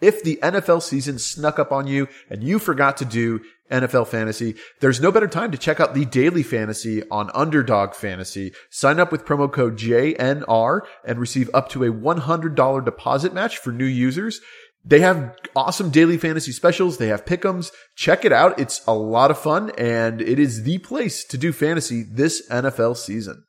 [0.00, 3.40] If the NFL season snuck up on you and you forgot to do
[3.70, 8.52] NFL fantasy, there's no better time to check out the daily fantasy on Underdog Fantasy.
[8.70, 13.72] Sign up with promo code JNR and receive up to a $100 deposit match for
[13.72, 14.40] new users.
[14.84, 16.96] They have awesome daily fantasy specials.
[16.96, 17.70] They have pickums.
[17.96, 18.58] Check it out.
[18.58, 22.96] It's a lot of fun and it is the place to do fantasy this NFL
[22.96, 23.44] season.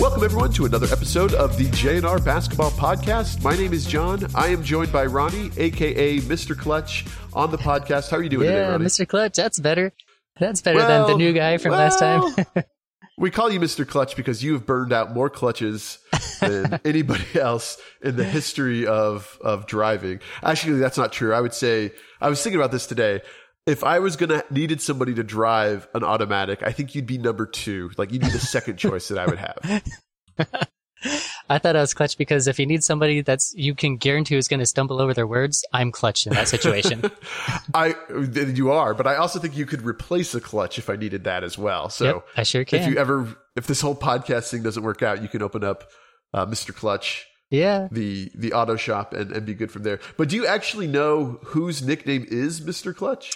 [0.00, 3.44] Welcome everyone to another episode of the JNR Basketball Podcast.
[3.44, 4.26] My name is Jon.
[4.34, 6.58] I am joined by Ronnie, aka Mr.
[6.58, 8.10] Clutch, on the podcast.
[8.10, 8.86] How are you doing yeah, today, Ronnie?
[8.86, 9.06] Mr.
[9.06, 9.92] Clutch, that's better.
[10.38, 12.34] That's better Well, than the new guy from last time.
[13.18, 13.86] We call you Mr.
[13.86, 15.98] Clutch because you have burned out more clutches
[16.40, 20.20] than anybody else in the history of of driving.
[20.42, 21.34] Actually, that's not true.
[21.34, 23.20] I would say I was thinking about this today.
[23.70, 27.46] If I was gonna needed somebody to drive an automatic, I think you'd be number
[27.46, 27.90] two.
[27.96, 30.68] Like you'd be the second choice that I would have.
[31.48, 34.48] I thought I was clutch because if you need somebody that's you can guarantee is
[34.48, 37.10] going to stumble over their words, I'm clutch in that situation.
[37.74, 37.94] I
[38.34, 41.44] you are, but I also think you could replace a clutch if I needed that
[41.44, 41.88] as well.
[41.90, 42.82] So yep, I sure can.
[42.82, 45.90] if you ever if this whole podcast thing doesn't work out, you can open up
[46.34, 46.74] uh, Mr.
[46.74, 49.98] Clutch yeah, the the auto shop and, and be good from there.
[50.16, 52.94] But do you actually know whose nickname is Mr.
[52.94, 53.32] Clutch?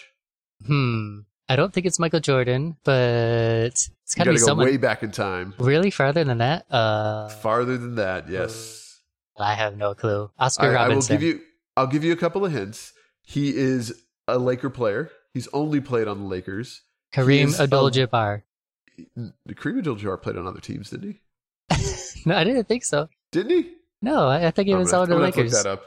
[0.66, 1.20] Hmm.
[1.48, 5.02] I don't think it's Michael Jordan, but it's got to be go someone way back
[5.02, 5.54] in time.
[5.58, 6.64] really farther than that.
[6.70, 9.00] Uh, Farther than that, yes.
[9.38, 10.30] I have no clue.
[10.38, 11.40] Oscar I, I will give you
[11.76, 12.92] I'll give you a couple of hints.
[13.22, 15.10] He is a Laker player.
[15.32, 16.82] He's only played on the Lakers.
[17.12, 18.42] Kareem Abdul-Jabbar.
[19.48, 21.20] Kareem Abdul-Jabbar played on other teams, didn't he?
[22.26, 23.10] No, I didn't think so.
[23.32, 23.70] Didn't he?
[24.00, 25.52] No, I, I think he was all the I'm gonna have to Lakers.
[25.52, 25.82] Look that up.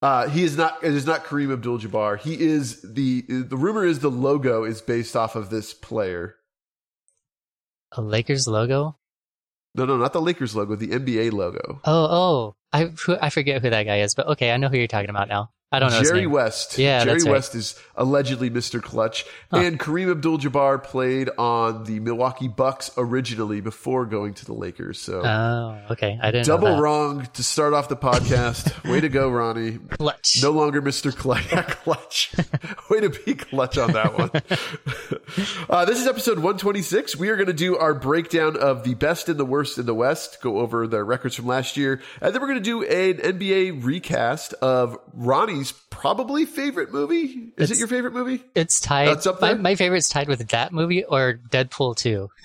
[0.00, 0.82] Uh, he is not.
[0.84, 2.20] It is not Kareem Abdul-Jabbar.
[2.20, 3.22] He is the.
[3.28, 6.36] The rumor is the logo is based off of this player.
[7.92, 8.96] A Lakers logo.
[9.74, 10.76] No, no, not the Lakers logo.
[10.76, 11.80] The NBA logo.
[11.84, 14.86] Oh, oh, I I forget who that guy is, but okay, I know who you're
[14.86, 15.50] talking about now.
[15.70, 16.26] I don't know Jerry.
[16.26, 16.78] West.
[16.78, 17.32] Yeah, Jerry right.
[17.32, 18.82] West is allegedly Mr.
[18.82, 19.26] Clutch.
[19.50, 19.58] Huh.
[19.58, 24.98] And Kareem Abdul Jabbar played on the Milwaukee Bucks originally before going to the Lakers.
[24.98, 26.18] So Oh, okay.
[26.22, 28.82] I didn't know double wrong to start off the podcast.
[28.90, 29.72] Way to go, Ronnie.
[29.72, 30.38] Clutch.
[30.42, 31.14] No longer Mr.
[31.14, 31.48] Clutch.
[31.82, 32.32] clutch.
[32.90, 34.30] Way to be clutch on that one.
[35.68, 37.16] uh, this is episode 126.
[37.16, 39.94] We are going to do our breakdown of the best and the worst in the
[39.94, 43.18] West, go over the records from last year, and then we're going to do an
[43.18, 44.96] NBA recast of
[45.58, 47.52] Ronnie's probably favorite movie.
[47.56, 48.44] Is it your favorite movie?
[48.54, 49.08] It's tied.
[49.08, 49.58] That's up my, there?
[49.58, 52.30] my favorite's tied with that movie or Deadpool 2.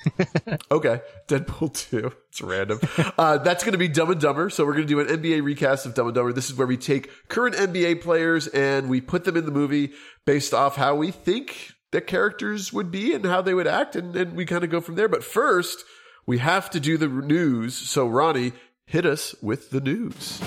[0.72, 2.12] Okay, Deadpool 2.
[2.29, 2.79] It's random.
[3.18, 4.50] uh, that's going to be Dumb and Dumber.
[4.50, 6.34] So we're going to do an NBA recast of Dumb and Dumber.
[6.34, 9.91] This is where we take current NBA players and we put them in the movie
[10.25, 14.16] based off how we think the characters would be and how they would act, and,
[14.16, 15.07] and we kind of go from there.
[15.07, 15.84] But first,
[16.25, 17.75] we have to do the news.
[17.75, 18.53] So Ronnie,
[18.88, 20.41] hit us with the news.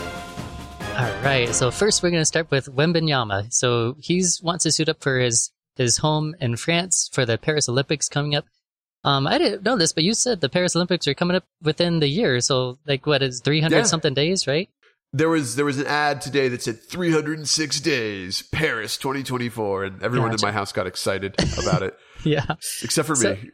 [0.98, 1.54] All right.
[1.54, 3.52] So first, we're going to start with Wembanyama.
[3.52, 7.68] So he's wants to suit up for his his home in France for the Paris
[7.68, 8.46] Olympics coming up.
[9.04, 12.00] Um, I didn't know this, but you said the Paris Olympics are coming up within
[12.00, 12.40] the year.
[12.40, 13.82] So like, what is three hundred Yeah.
[13.84, 14.68] something days, right?
[15.12, 20.30] There was there was an ad today that said 306 days Paris 2024, and everyone
[20.30, 20.46] Gotcha.
[20.46, 22.44] in my house got excited about it, Yeah.
[22.82, 23.50] except for So- me.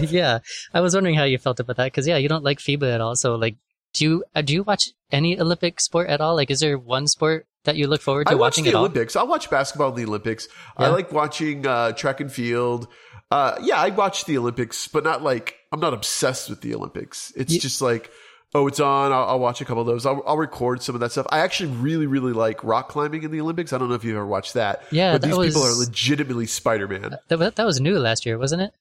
[0.08, 0.38] yeah.
[0.74, 3.00] I was wondering how you felt about that because yeah, you don't like FIBA at
[3.00, 3.14] all.
[3.14, 3.56] So like,
[3.96, 6.36] do you uh, do you watch any Olympic sport at all?
[6.36, 8.76] Like, is there one sport that you look forward to I watch watching the at
[8.76, 8.82] all?
[8.82, 9.16] Olympics.
[9.16, 10.48] I'll watch basketball in the Olympics.
[10.76, 12.88] I like watching uh, track and field.
[13.30, 17.32] Uh, yeah, I watch the Olympics, but not like I'm not obsessed with the Olympics.
[17.36, 18.10] It's Ye- just like,
[18.54, 19.12] oh, it's on.
[19.12, 20.04] I'll, I'll watch a couple of those.
[20.04, 21.26] I'll, I'll record some of that stuff.
[21.30, 23.72] I actually really, really like rock climbing in the Olympics.
[23.72, 24.82] I don't know if you've ever watched that.
[24.92, 27.16] Yeah, but that these people are legitimately Spider Man.
[27.28, 28.74] That, that was new last year, wasn't it?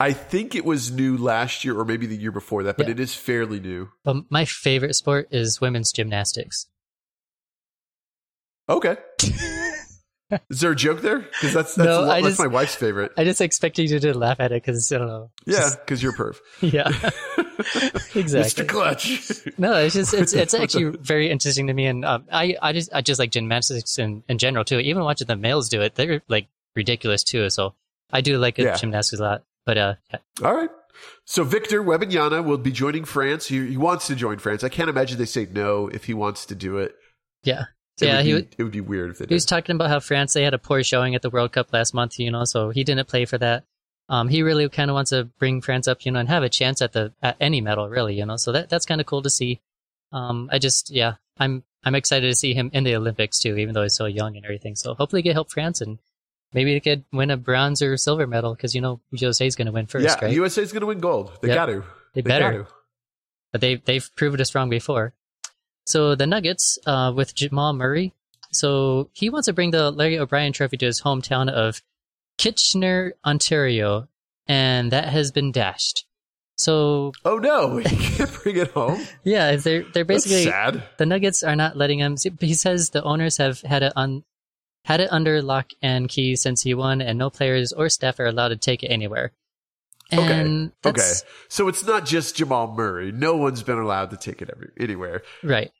[0.00, 2.92] I think it was new last year or maybe the year before that, but Yeah.
[2.92, 3.88] it is fairly new.
[4.04, 6.66] But my favorite sport is women's gymnastics.
[8.68, 8.96] Okay.
[10.50, 11.20] is there a joke there?
[11.20, 13.12] Because that's that's, No, lot- I that's just- my wife's favorite.
[13.16, 15.30] I just expected you to laugh at it because I don't know.
[15.46, 16.38] Yeah, because you're perv.
[16.60, 16.88] yeah,
[18.14, 18.64] exactly.
[18.64, 18.68] Mr.
[18.68, 19.48] Clutch.
[19.58, 22.92] No, it's just it's it's actually very interesting to me, and um, I I just
[22.94, 24.78] I just like gymnastics in, in general too.
[24.78, 27.48] Even watching the males do it, they're like ridiculous too.
[27.50, 27.74] So
[28.12, 28.76] I do like Yeah.
[28.76, 29.44] gymnastics a lot.
[29.68, 30.18] But uh, yeah.
[30.42, 30.70] All right.
[31.26, 33.48] So Victor Wembanyama will be joining France.
[33.48, 34.64] He, he wants to join France.
[34.64, 36.94] I can't imagine they say no if he wants to do it.
[37.42, 37.64] yeah,
[38.00, 39.76] It yeah, would he be, would- it would be weird if they he was talking
[39.76, 42.30] about how France they had a poor showing at the World Cup last month, you
[42.30, 43.64] know, so he didn't play for that.
[44.08, 46.48] Um, he really kind of wants to bring France up, you know, and have a
[46.48, 48.36] chance at the at any medal, really, you know.
[48.38, 49.60] So that that's kind of cool to see.
[50.12, 53.74] Um, I just yeah, I'm I'm excited to see him in the Olympics too, even
[53.74, 54.76] though he's so young and everything.
[54.76, 55.98] So hopefully, he can help France and
[56.52, 59.72] maybe they could win a bronze or silver medal because you know Jose's going to
[59.72, 60.32] win first, yeah, right?
[60.34, 61.32] USA's going to win gold.
[61.42, 61.54] They Yep.
[61.56, 61.80] got to.
[62.14, 62.64] they They better.
[62.64, 62.68] to.
[63.52, 65.14] but they they've proved us wrong before.
[65.86, 68.12] So the Nuggets uh, with Jamal Murray.
[68.52, 71.82] So he wants to bring the Larry O'Brien Trophy to his hometown of
[72.38, 74.08] Kitchener, Ontario,
[74.46, 76.06] and that has been dashed.
[76.56, 79.04] So oh no, he can't bring it home.
[79.24, 80.44] yeah, they're they're basically
[80.96, 82.16] the Nuggets are not letting him.
[82.16, 84.24] See, He says the owners have had it on
[84.84, 88.26] had it under lock and key since he won, and no players or staff are
[88.26, 89.32] allowed to take it anywhere.
[90.10, 91.00] And okay.
[91.00, 91.12] Okay.
[91.48, 93.12] So it's not just Jamal Murray.
[93.12, 95.22] No one's been allowed to take it every, anywhere.
[95.42, 95.70] right.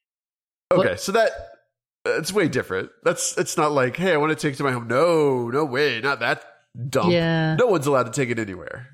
[0.71, 0.97] Okay.
[0.97, 1.31] So that
[2.05, 2.91] it's way different.
[3.05, 4.87] That's it's not like, hey, I want to take it to my home.
[4.87, 6.45] No, no way, not that
[6.89, 7.11] dumb.
[7.11, 7.57] Yeah.
[7.57, 8.87] No one's allowed to take it anywhere.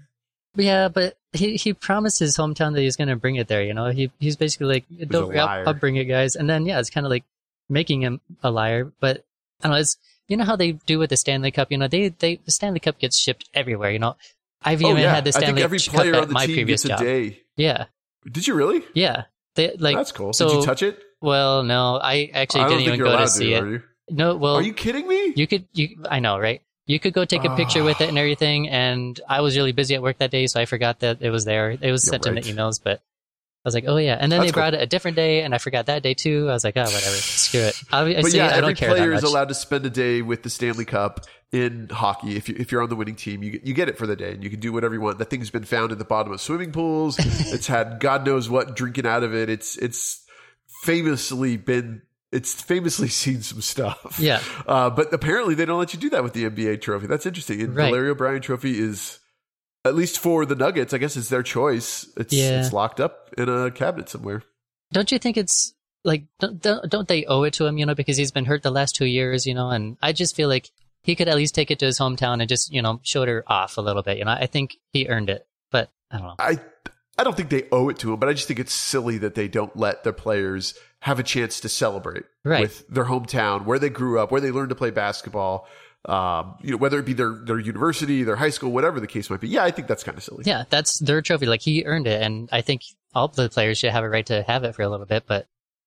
[0.57, 3.63] Yeah, but he he promised his hometown that he's going to bring it there.
[3.63, 5.37] You know, he he's basically like, "Don't.
[5.37, 7.25] I'll, I'll bring it, guys." And then yeah, it's kind of like
[7.69, 8.93] making him a liar.
[9.01, 9.25] But
[9.63, 9.81] I don't know.
[9.81, 9.97] It's
[10.29, 11.71] you know how they do with the Stanley Cup.
[11.71, 13.91] You know, they they the Stanley Cup gets shipped everywhere.
[13.91, 14.17] You know,
[14.63, 16.35] I've oh even yeah, had the I Stanley think every Cup player at on the
[16.35, 17.01] my team previous gets a job.
[17.01, 17.43] day.
[17.57, 17.87] Yeah,
[18.31, 18.85] Did you really?
[18.95, 19.25] yeah.
[19.55, 20.33] They like That's cool.
[20.33, 20.99] so- Did you touch it?
[21.21, 23.83] well, no, I actually I didn't even go to see Are it.
[24.11, 25.33] No, well, Are you kidding me?
[25.35, 26.61] You could, you, I know, right?
[26.87, 28.09] You could go take a picture with it ah.
[28.09, 28.69] and everything.
[28.69, 31.47] And I was really busy at work that day, so I forgot that it was
[31.47, 31.71] there.
[31.71, 33.01] It was sent in the emails, but
[33.65, 34.19] I was like, oh yeah.
[34.21, 36.49] And then That's they brought it a different day, and I forgot that day too.
[36.51, 37.81] I was like, oh, whatever, screw it.
[37.93, 40.43] I, I, but see, yeah, I every player is allowed to spend a day with
[40.43, 42.37] the Stanley Cup in hockey.
[42.37, 44.17] If you if you're on the winning team, you get, you get it for the
[44.17, 45.17] day, and you can do whatever you want.
[45.17, 47.17] That thing's been found at the bottom of swimming pools.
[47.19, 49.49] it's had God knows what drinking out of it.
[49.49, 50.27] It's it's
[50.83, 52.03] famously been
[52.33, 54.19] it's famously seen some stuff.
[54.21, 54.43] Yeah.
[54.67, 57.07] Uh, but apparently they don't let you do that with the NBA trophy.
[57.07, 57.63] That's interesting.
[57.63, 57.87] And Right.
[57.87, 59.21] the Larry O'Brien trophy is.
[59.85, 62.09] At least for the Nuggets, I guess it's their choice.
[62.17, 62.61] It's Yeah.
[62.61, 64.43] it's locked up in a cabinet somewhere.
[64.93, 67.79] Don't you think it's like don't, don't they owe it to him?
[67.79, 69.47] You know, because he's been hurt the last two years.
[69.47, 70.71] You know, and I just feel like
[71.03, 73.45] he could at least take it to his hometown and just you know show her
[73.47, 74.19] off a little bit.
[74.19, 76.35] You know, I think he earned it, but I don't know.
[76.39, 76.59] I
[77.19, 79.35] I don't think they owe it to him, but I just think it's silly that
[79.35, 82.63] they don't let their players have a chance to celebrate Right.
[82.63, 85.69] with their hometown, where they grew up, where they learned to play basketball.
[86.07, 89.31] Um, you know, whether it be their their university, their high school, whatever the case
[89.31, 89.49] might be.
[89.49, 90.45] Yeah, I think that's kind of silly.
[90.47, 91.47] Yeah, that's their trophy.
[91.47, 92.83] Like he earned it, and I think
[93.15, 95.25] all the players should have a right to have it for a little bit.
[95.27, 95.47] But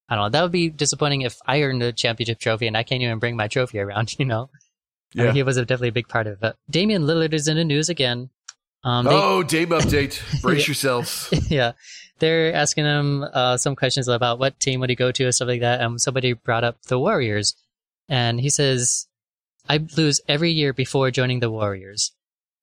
[0.09, 0.29] I don't know.
[0.29, 3.35] That would be disappointing if I earned a championship trophy and I can't even bring
[3.35, 4.15] my trophy around.
[4.19, 4.57] You know, I
[5.19, 5.23] Yeah.
[5.25, 6.39] mean, he was a, definitely a big part of it.
[6.39, 8.29] But Damian Lillard is in the news again.
[8.83, 10.21] Um, they, oh, Dame update.
[10.41, 10.67] Brace Yeah.
[10.67, 11.29] yourselves.
[11.49, 11.71] yeah,
[12.19, 15.49] they're asking him uh, some questions about what team would he go to or stuff
[15.49, 15.81] like that.
[15.81, 17.55] And somebody brought up the Warriors,
[18.07, 19.06] and he says,
[19.69, 22.11] "I lose every year before joining the Warriors."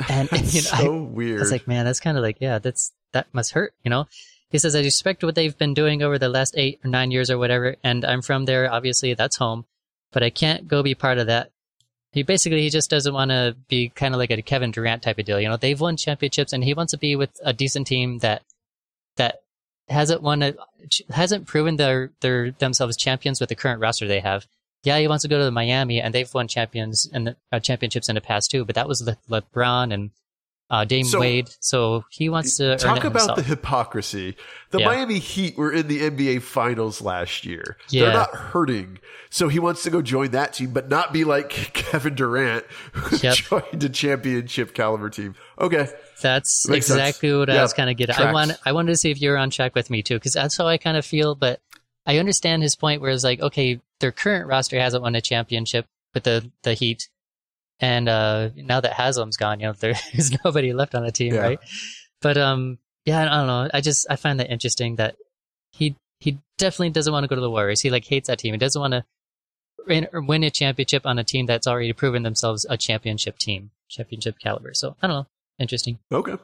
[0.09, 1.39] And you know, I- so weird.
[1.39, 4.07] I was like, man, that's kind of like, yeah, that's that must hurt, you know.
[4.51, 7.29] He says, I respect what they've been doing over the last eight or nine years
[7.31, 8.73] or whatever, and I'm from there.
[8.73, 9.65] Obviously, that's home,
[10.13, 11.51] but I can't go be part of that.
[12.13, 15.19] He basically he just doesn't want to be kind of like a Kevin Durant type
[15.19, 15.41] of deal.
[15.41, 18.43] You know, they've won championships, and he wants to be with a decent team that
[19.17, 19.43] that
[19.89, 20.55] hasn't won a
[21.11, 24.47] hasn't proven their their themselves champions with the current roster they have.
[24.85, 28.09] Yeah, he wants to go to the Miami, and they've won champions and uh, championships
[28.09, 28.65] in the past too.
[28.65, 30.11] But that was Le- LeBron and
[30.71, 34.37] uh, Dame So- Wade, so he wants to Talk about the hypocrisy.
[34.71, 34.87] The Yeah.
[34.87, 37.77] Miami Heat were in the NBA Finals last year.
[37.91, 38.05] Yeah.
[38.05, 38.99] They're not hurting.
[39.31, 43.17] So he wants to go join that team, but not be like Kevin Durant, who
[43.17, 43.35] Yep.
[43.37, 45.35] joined a championship caliber team.
[45.61, 45.89] Okay.
[46.23, 46.99] That's Makes sense.
[46.99, 48.17] exactly what I was kind of getting.
[48.17, 50.57] I want I wanted to see if you're on track with me too, because that's
[50.57, 51.35] how I kind of feel.
[51.35, 51.61] But
[52.07, 55.87] I understand his point, where it's like, okay, their current roster hasn't won a championship
[56.13, 57.09] with the the Heat,
[57.81, 61.41] and uh, now that Haslem's gone, you know, there's nobody left on the team, Yeah.
[61.41, 61.59] right?
[62.21, 63.71] But um, yeah, I don't know.
[63.73, 65.17] I just I find that interesting that
[65.73, 67.81] he he definitely doesn't want to go to the Warriors.
[67.81, 68.53] He like hates that team.
[68.53, 69.05] He doesn't want to
[69.87, 74.39] win, win a championship on a team that's already proven themselves a championship team, championship
[74.39, 74.75] caliber.
[74.75, 75.27] So I don't know.
[75.59, 75.99] Interesting.
[76.13, 76.37] Okay.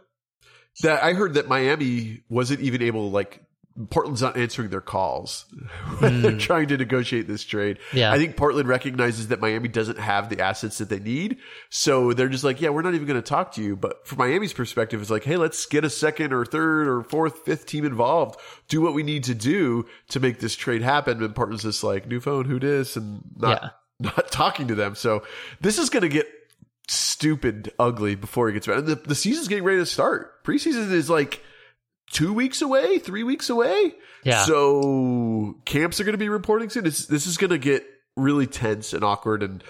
[0.83, 3.43] That I heard that Miami wasn't even able to like
[3.89, 5.45] Portland's not answering their calls
[6.01, 7.79] when they're trying to negotiate this trade.
[7.91, 7.97] Hmm.
[7.99, 8.13] Yeah.
[8.13, 11.39] I think Portland recognizes that Miami doesn't have the assets that they need.
[11.71, 13.77] So they're just like, yeah, we're not even going to talk to you.
[13.77, 17.39] But from Miami's perspective, it's like, hey, let's get a second or third or fourth,
[17.45, 18.39] fifth team involved.
[18.69, 21.23] Do what we need to do to make this trade happen.
[21.23, 22.97] And Portland's just like, new phone, who dis?
[22.97, 23.69] And not, Yeah.
[24.17, 24.95] not talking to them.
[24.95, 25.23] So
[25.61, 26.27] this is going to get
[26.89, 28.79] stupid ugly before it gets better.
[28.81, 30.43] And the, the season's getting ready to start.
[30.45, 31.43] Preseason is like
[32.11, 33.95] two weeks away, three weeks away.
[34.25, 34.45] Yeah.
[34.45, 36.85] So camps are going to be reporting soon.
[36.85, 37.85] This this is going to get
[38.17, 39.65] really tense and awkward, and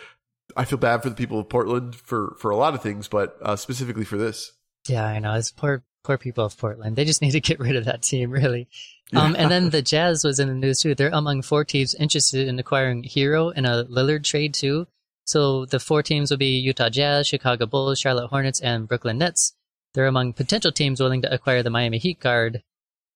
[0.56, 3.37] I feel bad for the people of Portland for for a lot of things, but
[3.42, 4.52] uh, specifically for this.
[4.88, 5.35] Yeah, I know.
[5.35, 6.97] It's poor, poor people of Portland.
[6.97, 8.68] They just need to get rid of that team, really.
[9.14, 10.94] Um, and then the Jazz was in the news too.
[10.94, 14.87] They're among four teams interested in acquiring Herro in a Lillard trade too.
[15.25, 19.54] So the four teams will be Utah Jazz, Chicago Bulls, Charlotte Hornets, and Brooklyn Nets.
[19.94, 22.62] They're among potential teams willing to acquire the Miami Heat guard.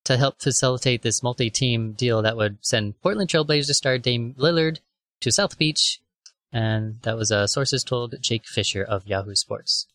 [0.05, 4.81] to help facilitate this multi-team deal that would send Portland Trailblazers star Dame Lillard
[5.21, 6.01] to South Beach,
[6.53, 9.87] and that was uh, sources told Jake Fisher of Yahoo Sports.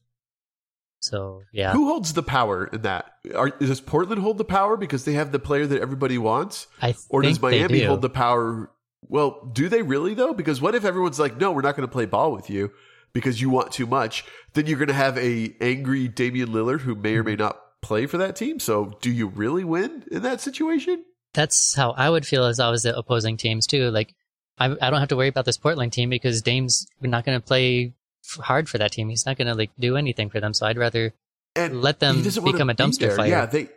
[0.99, 3.05] So yeah, Who holds the power in that?
[3.35, 6.95] Are, does Portland hold the power because they have the player that everybody wants, I
[7.09, 7.87] or does Miami do.
[7.87, 8.71] hold the power?
[9.07, 10.33] Well, do they really though?
[10.33, 12.71] Because what if everyone's like, "No, we're not going to play ball with you
[13.13, 14.25] because you want too much"?
[14.53, 18.05] Then you're going to have a angry Damian Lillard who may or may not play
[18.05, 18.59] for that team.
[18.59, 21.03] So, do you really win in that situation?
[21.33, 23.91] That's how I would feel as I was the opposing teams too.
[23.91, 24.15] Like
[24.57, 27.45] I, I don't have to worry about this Portland team because Dame's not going to
[27.45, 27.93] play
[28.39, 29.09] hard for that team.
[29.09, 30.53] He's not going to like do anything for them.
[30.53, 31.13] So I'd rather
[31.55, 33.15] And Let them he doesn't wanna become a dumpster there.
[33.15, 33.27] fire.
[33.29, 33.69] Yeah, they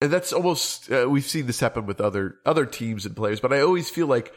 [0.00, 3.38] and that's almost uh, we've seen this happen with other other teams and players.
[3.40, 4.32] But I always feel like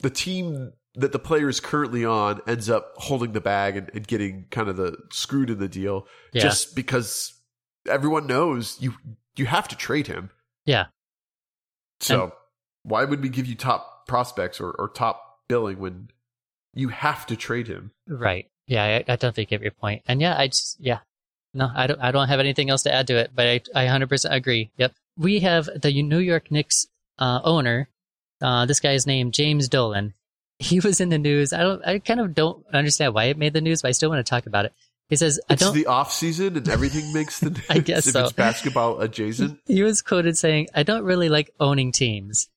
[0.00, 4.06] the team that the player is currently on ends up holding the bag and, and
[4.06, 6.42] getting kind of the screwed in the deal Yeah.
[6.42, 7.32] just because
[7.88, 8.94] everyone knows you
[9.36, 10.30] you have to trade him.
[10.66, 10.86] Yeah.
[12.00, 12.32] So
[12.82, 16.08] why would we give you top prospects or, or top billing when
[16.74, 17.92] you have to trade him?
[18.06, 18.48] Right.
[18.66, 20.02] Yeah, I, I definitely get your point.
[20.06, 20.98] And yeah, I just yeah.
[21.54, 23.86] No, I don't I don't have anything else to add to it, but I I
[23.86, 24.70] 100% agree.
[24.78, 24.92] Yep.
[25.18, 26.86] We have the New York Knicks
[27.18, 27.88] uh, owner.
[28.40, 30.14] Uh, this guy's named James Dolan.
[30.62, 31.52] He was in the news.
[31.52, 34.10] I don't I kind of don't understand why it made the news, but I still
[34.10, 34.72] want to talk about it.
[35.08, 38.10] He says, "I It's don't the off season and everything makes the news I guess
[38.10, 38.24] so.
[38.24, 39.60] it's basketball adjacent.
[39.66, 42.48] he was quoted saying, "I don't really like owning teams."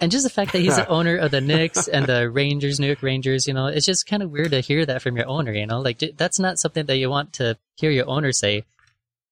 [0.00, 2.88] And just the fact that he's the owner of the Knicks and the Rangers, New
[2.88, 5.52] York Rangers, you know, it's just kind of weird to hear that from your owner,
[5.52, 5.80] you know?
[5.80, 8.64] Like that's not something that you want to hear your owner say.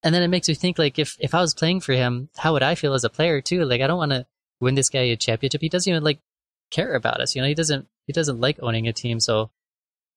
[0.01, 2.53] And then it makes me think like if if I was playing for him, how
[2.53, 3.65] would I feel as a player too?
[3.65, 4.25] Like I don't want to
[4.61, 5.59] win this guy a championship.
[5.61, 6.19] He doesn't even like
[6.71, 7.47] care about us, you know?
[7.49, 9.51] He doesn't he doesn't like owning a team, so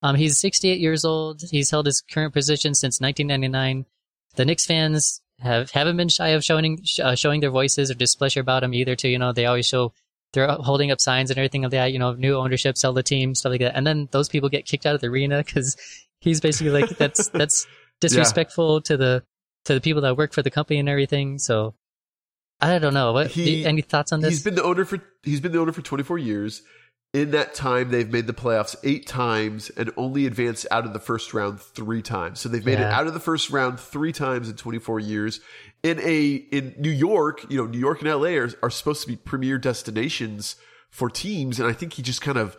[0.02, 1.42] um, he's 68 years old.
[1.50, 3.86] He's held his current position since 1999.
[4.36, 8.40] The Knicks fans have haven't been shy of showing uh, showing their voices or displeasure
[8.40, 8.96] about him either.
[8.96, 9.92] Too, you know, they always show
[10.32, 11.92] they're holding up signs and everything of that.
[11.92, 13.76] You know, new ownership, sell the team, stuff like that.
[13.76, 15.76] And then those people get kicked out of the arena because
[16.20, 17.66] he's basically like that's that's
[18.00, 19.22] disrespectful to the
[19.66, 21.38] to the people that work for the company and everything.
[21.38, 21.74] So
[22.60, 23.12] I don't know.
[23.12, 24.30] What He- any thoughts on this?
[24.30, 26.62] He's been the owner for he's been the owner for 24 years.
[27.14, 30.99] In that time, they've made the playoffs eight times and only advanced out of the
[30.99, 32.40] first round three times.
[32.40, 35.40] So they've made it out of the first round three times in 24 years.
[35.83, 39.09] In a in New York, you know, New York and LA are, are supposed to
[39.09, 40.56] be premier destinations
[40.90, 42.56] for teams, and I think he just kind of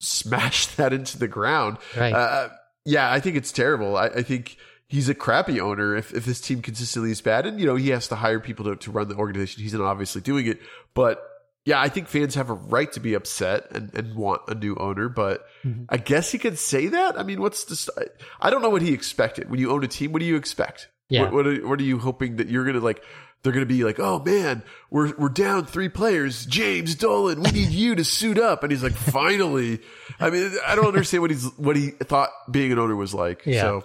[0.00, 1.78] smashed that into the ground.
[1.96, 2.12] Right.
[2.12, 2.48] Uh,
[2.84, 3.96] yeah, I think it's terrible.
[3.96, 4.56] I, I think
[4.92, 7.46] he's a crappy owner if, if his team consistently is bad.
[7.46, 9.62] And, you know, he has to hire people to, to run the organization.
[9.62, 10.60] He's not obviously doing it.
[10.92, 11.26] But
[11.64, 14.74] yeah, I think fans have a right to be upset and, and want a new
[14.76, 15.08] owner.
[15.08, 15.86] But Mhm.
[15.88, 17.18] I guess he could say that.
[17.18, 18.08] I mean, what's the, st-
[18.40, 19.48] I don't know what he expected.
[19.50, 20.88] When you own a team, what do you expect?
[21.08, 21.22] Yeah.
[21.22, 23.02] What, what, are, what are you hoping that you're going to like?
[23.42, 26.46] They're going to be like, oh man, we're we're down three players.
[26.46, 28.62] James Dolan, we need you to suit up.
[28.62, 29.80] And he's like, finally.
[30.20, 33.42] I mean, I don't understand what he's what he thought being an owner was like.
[33.44, 33.62] Yeah.
[33.62, 33.84] So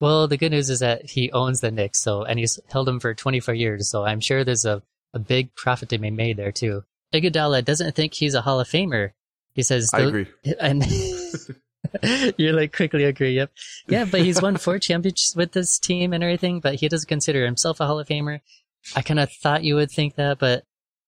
[0.00, 3.00] Well, the good news is that he owns the Knicks, so and he's held them
[3.00, 3.88] for 24 years.
[3.90, 4.82] So I'm sure there's a,
[5.14, 6.84] a big profit to be made there too.
[7.14, 9.12] Iguodala doesn't think he's a Hall of Famer.
[9.54, 10.26] He says, I agree.
[10.60, 10.84] and
[12.36, 13.34] you're like quickly agree.
[13.36, 13.52] Yep,
[13.88, 17.44] yeah, but he's won four championships with this team and everything, but he doesn't consider
[17.44, 18.40] himself a Hall of Famer.
[18.96, 20.64] I kind of thought you would think that, but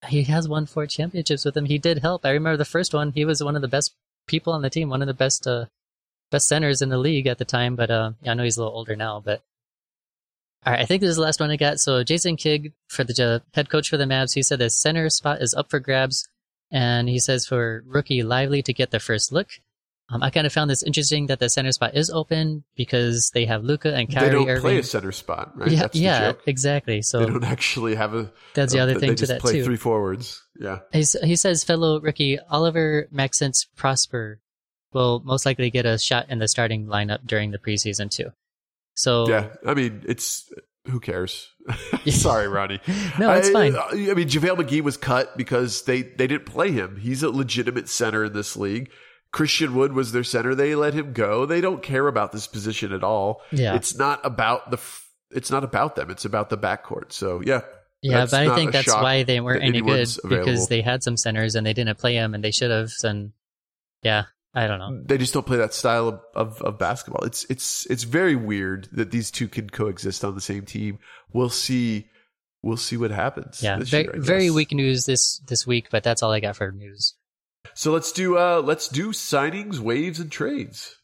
[0.08, 1.66] he has won four championships with him.
[1.66, 2.24] He did help.
[2.24, 3.12] I remember the first one.
[3.12, 3.94] He was one of the best
[4.26, 5.66] people on the team, one of the best uh,
[6.30, 7.76] best centers in the league at the time.
[7.76, 9.20] But uh, yeah, I know he's a little older now.
[9.24, 9.42] But
[10.66, 11.78] all right, I think this is the last one I got.
[11.78, 15.08] So Jason Kidd for the uh, head coach for the Mavs, he said the center
[15.08, 16.28] spot is up for grabs,
[16.72, 19.48] and he says for rookie Lively to get the first look.
[20.08, 23.44] Um, I kind of found this interesting that the center spot is open because they
[23.46, 24.60] have Luka and Kyrie they don't Irving.
[24.60, 25.70] play a center spot, right?
[25.70, 27.02] yeah, That's the yeah, exactly.
[27.12, 28.32] They don't actually have a.
[28.54, 29.64] that's the other they thing to just that play too.
[29.64, 30.44] Three forwards.
[30.60, 30.80] Yeah.
[30.92, 34.40] He's, he says fellow rookie Oliver Maxence Prosper
[34.92, 38.30] will most likely get a shot in the starting lineup during the preseason too.
[38.96, 39.50] So Yeah.
[39.64, 40.52] I mean, it's
[40.86, 41.52] who cares?
[42.08, 42.80] Sorry, Ronnie.
[43.18, 43.76] no, it's I, fine.
[43.76, 46.96] I mean, JaVale McGee was cut because they, they didn't play him.
[46.96, 48.90] He's a legitimate center in this league.
[49.32, 50.54] Christian Wood was their center.
[50.54, 51.44] They let him go.
[51.44, 53.42] They don't care about this position at all.
[53.52, 53.74] Yeah.
[53.74, 54.78] It's not about the.
[55.30, 56.08] It's not about them.
[56.10, 57.12] It's about the backcourt.
[57.12, 57.62] So yeah,
[58.00, 61.02] Yeah, but I think that's why they weren't that any good anyone's because they had
[61.02, 62.92] some centers and they didn't play them and they should have.
[63.02, 63.32] And
[64.02, 64.26] yeah,
[64.56, 65.02] I don't know.
[65.04, 67.24] they just don't play that style of, of, of basketball.
[67.26, 70.98] It's it's it's very weird that these two can coexist on the same team.
[71.30, 72.08] We'll see.
[72.62, 73.62] We'll see what happens.
[73.62, 76.72] Yeah, very, year, very weak news this this week, but that's all I got for
[76.72, 77.14] news.
[77.74, 80.96] So let's do uh let's do signings, waves, and trades.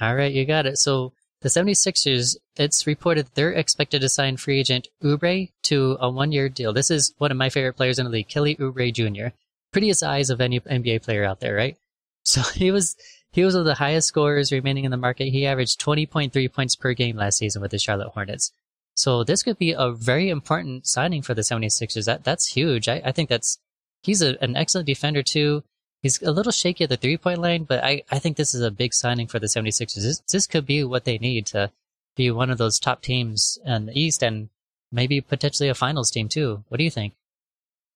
[0.00, 0.78] All right, you got it.
[0.78, 6.32] So the 76ers, it's reported they're expected to sign free agent Oubre to a one
[6.32, 6.72] year deal.
[6.72, 9.34] This is one of my favorite players in the league, Kelly Oubre Jr.
[9.72, 11.76] Prettiest eyes of any NBA player out there, right?
[12.28, 12.96] So he was
[13.30, 15.28] he was one of the highest scorers remaining in the market.
[15.28, 18.52] He averaged 20.3 points per game last season with the Charlotte Hornets.
[18.94, 22.06] So this could be a very important signing for the 76ers.
[22.06, 22.88] That that's huge.
[22.88, 23.58] I, I think that's
[24.02, 25.62] he's a, an excellent defender too.
[26.02, 28.62] He's a little shaky at the three point line, but I, I think this is
[28.62, 29.94] a big signing for the 76ers.
[29.94, 31.72] This, this could be what they need to
[32.16, 34.48] be one of those top teams in the East and
[34.92, 36.64] maybe potentially a finals team too.
[36.68, 37.14] What do you think?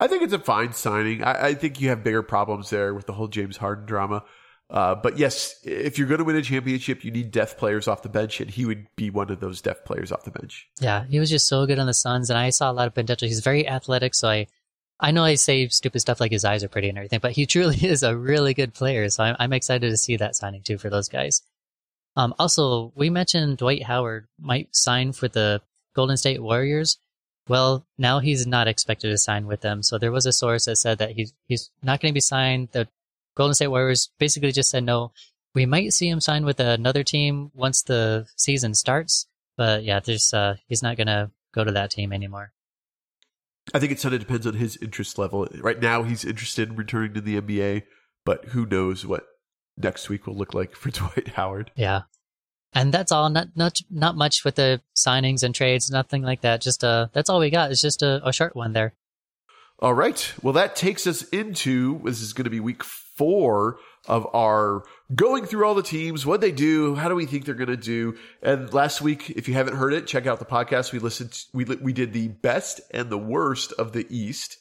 [0.03, 1.23] I think it's a fine signing.
[1.23, 4.25] I, I think you have bigger problems there with the whole James Harden drama.
[4.69, 8.03] Uh, but yes, if you're going to win a championship, you need depth players off
[8.03, 10.67] the bench, and he would be one of those depth players off the bench.
[10.81, 12.95] Yeah, he was just so good on the Suns, and I saw a lot of
[12.95, 13.29] potential.
[13.29, 14.47] He's very athletic, so I
[14.99, 17.45] I know I say stupid stuff like his eyes are pretty and everything, but he
[17.47, 19.09] truly is a really good player.
[19.11, 21.43] So I'm, I'm excited to see that signing too for those guys.
[22.17, 25.61] Um, also, we mentioned Dwight Howard might sign for the
[25.95, 26.99] Golden State Warriors.
[27.49, 29.83] Well, now he's not expected to sign with them.
[29.83, 32.69] So there was a source that said that he's he's not going to be signed.
[32.73, 32.89] The
[33.35, 35.13] Golden State Warriors basically just said no.
[35.55, 40.33] We might see him sign with another team once the season starts, but yeah, there's
[40.33, 42.53] uh, he's not going to go to that team anymore.
[43.75, 45.47] I think it sort of depends on his interest level.
[45.61, 47.83] Right now, he's interested in returning to the NBA,
[48.25, 49.25] but who knows what
[49.77, 51.71] next week will look like for Dwight Howard.
[51.77, 52.03] Yeah.
[52.75, 53.29] And that's all.
[53.29, 55.91] Not not not much with the signings and trades.
[55.91, 56.63] Nothing like that.
[56.63, 57.71] Just uh, that's all we got.
[57.71, 58.95] It's just a, a short one there.
[59.79, 60.33] All right.
[60.43, 65.45] Well, that takes us into this is going to be week four of our going
[65.45, 68.17] through all the teams, what they do, how do we think they're going to do.
[68.43, 70.93] And last week, if you haven't heard it, check out the podcast.
[70.93, 74.59] We listened, to, we, we did the best and the worst of the East.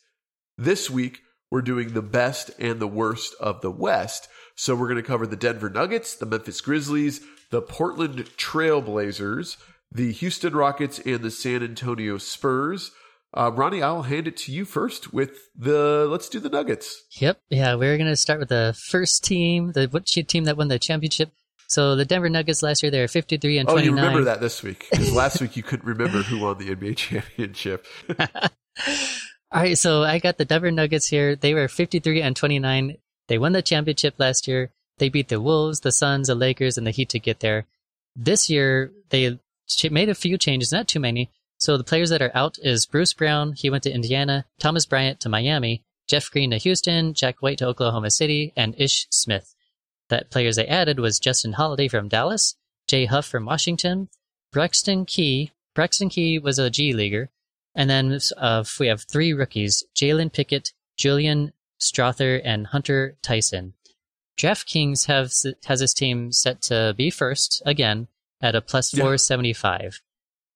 [0.57, 4.27] This week, we're doing the best and the worst of the West.
[4.55, 9.57] So we're going to cover the Denver Nuggets, the Memphis Grizzlies, the Portland Trailblazers,
[9.91, 12.91] the Houston Rockets, and the San Antonio Spurs.
[13.33, 17.03] Uh, Ronnie, I'll hand it to you first with the let's do the Nuggets.
[17.11, 17.39] Yep.
[17.49, 19.87] Yeah, we're going to start with the first team, the
[20.27, 21.31] team that won the championship.
[21.67, 23.81] So the Denver Nuggets last year, they were 53 and 29.
[23.81, 24.87] Oh, you remember that this week.
[24.91, 27.87] Because last week you couldn't remember who won the NBA championship.
[28.19, 31.37] All right, so I got the Denver Nuggets here.
[31.37, 32.97] They were 53 and 29.
[33.29, 34.73] They won the championship last year.
[35.01, 37.65] They beat the Wolves, the Suns, the Lakers, and the Heat to get there.
[38.15, 39.39] This year, they
[39.89, 41.31] made a few changes, not too many.
[41.57, 45.19] So the players that are out is Bruce Brown, he went to Indiana, Thomas Bryant
[45.21, 49.55] to Miami, Jeff Green to Houston, Jack White to Oklahoma City, and Ish Smith.
[50.09, 54.07] That players they added was Justin Holiday from Dallas, Jay Huff from Washington,
[54.51, 55.51] Braxton Key.
[55.73, 57.31] Braxton Key was a G leaguer,
[57.73, 63.73] and then uh, we have three rookies: Jalen Pickett, Julian Strawther, and Hunter Tyson.
[64.37, 68.07] DraftKings has has his team set to be first again
[68.41, 70.01] at a plus four seventy five.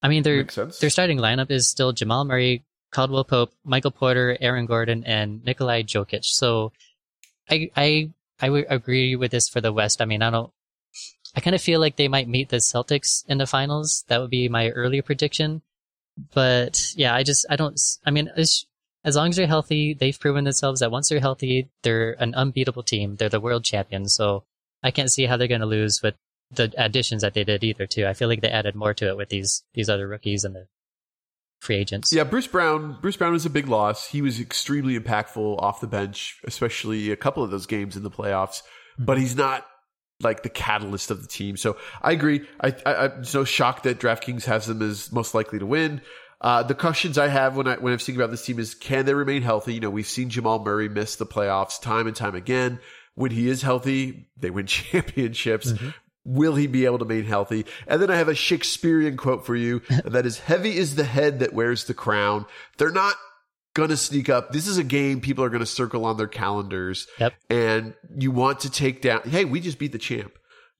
[0.02, 4.66] I mean, their their starting lineup is still Jamal Murray, Caldwell Pope, Michael Porter, Aaron
[4.66, 6.24] Gordon, and Nikolai Jokic.
[6.24, 6.74] So,
[7.50, 8.10] I I
[8.40, 10.02] I would agree with this for the West.
[10.02, 10.52] I mean, I don't.
[11.36, 14.06] I kind of feel like they might meet the Celtics in the finals.
[14.08, 15.62] That would be my earlier prediction.
[16.34, 17.80] But yeah, I just I don't.
[18.06, 18.32] I mean,
[19.06, 22.84] as long as they're healthy, they've proven themselves that once they're healthy, they're an unbeatable
[22.84, 23.15] team.
[23.15, 24.15] They're the world champions.
[24.15, 24.44] So
[24.84, 26.15] I can't see how they're going to lose with
[26.52, 28.08] the additions that they did either too.
[28.08, 30.68] I feel like they added more to it with these these other rookies and the
[31.62, 32.12] free agents.
[32.12, 32.98] Yeah, Bruce Brown.
[33.00, 34.08] Bruce Brown was a big loss.
[34.08, 38.12] He was extremely impactful off the bench, especially a couple of those games in the
[38.12, 38.63] playoffs.
[38.63, 39.06] Mm-hmm.
[39.06, 39.68] But he's not
[40.22, 41.58] like the catalyst of the team.
[41.58, 42.48] So I agree.
[42.62, 46.02] I, I, am so shocked that DraftKings has them as most likely to win.
[46.41, 49.06] Uh, the questions I have when I when I'm thinking about this team is can
[49.06, 49.74] they remain healthy?
[49.74, 52.80] You know, we've seen Jamal Murray miss the playoffs time and time again.
[53.15, 55.71] When he is healthy, they win championships.
[55.71, 55.89] Mm-hmm.
[56.26, 57.65] Will he be able to remain healthy?
[57.88, 61.04] And then I have a Shakespearean quote for you, and that is heavy is the
[61.04, 62.45] head that wears the crown.
[62.78, 63.15] They're not
[63.76, 64.52] going to sneak up.
[64.52, 67.08] This is a game people are going to circle on their calendars.
[67.19, 67.34] Yep.
[67.50, 70.34] And you want to take down, hey, we just beat the champ.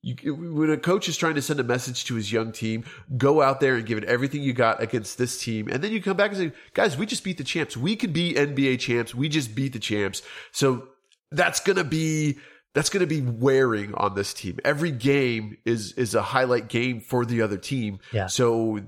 [0.06, 2.84] You, when a coach is trying to send a message to his young team,
[3.16, 5.68] go out there and give it everything you got against this team.
[5.68, 7.76] And then you come back and say, guys, we just beat the champs.
[7.76, 9.16] We could be NBA champs.
[9.16, 10.22] We just beat the champs.
[10.52, 10.86] So
[11.32, 12.38] that's going to be
[12.72, 14.60] that's going to be wearing on this team.
[14.64, 17.98] Every game is is a highlight game for the other team.
[18.12, 18.28] Yeah.
[18.28, 18.78] So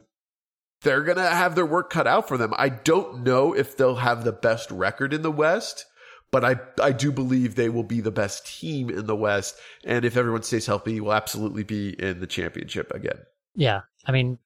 [0.83, 2.55] they're going to have their work cut out for them.
[2.57, 5.85] I don't know if they'll have the best record in the West,
[6.31, 10.05] but I I do believe they will be the best team in the West and
[10.05, 13.19] if everyone stays healthy, will absolutely be in the championship again.
[13.55, 13.83] Yeah.
[14.07, 14.39] I mean,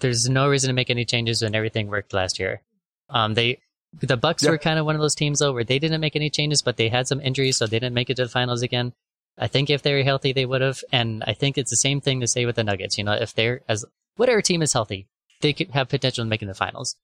[0.00, 2.62] there's no reason to make any changes when everything worked last year.
[3.08, 3.60] Um they
[4.00, 6.30] the Bucks were kind of one of those teams though where they didn't make any
[6.30, 8.92] changes, but they had some injuries, so they didn't make it to the finals again.
[9.38, 10.82] I think if they were healthy, they would have.
[10.92, 12.98] And I think it's the same thing to say with the Nuggets.
[12.98, 13.84] You know, if they're as
[14.16, 15.08] whatever team is healthy,
[15.40, 16.96] they could have potential in making the finals.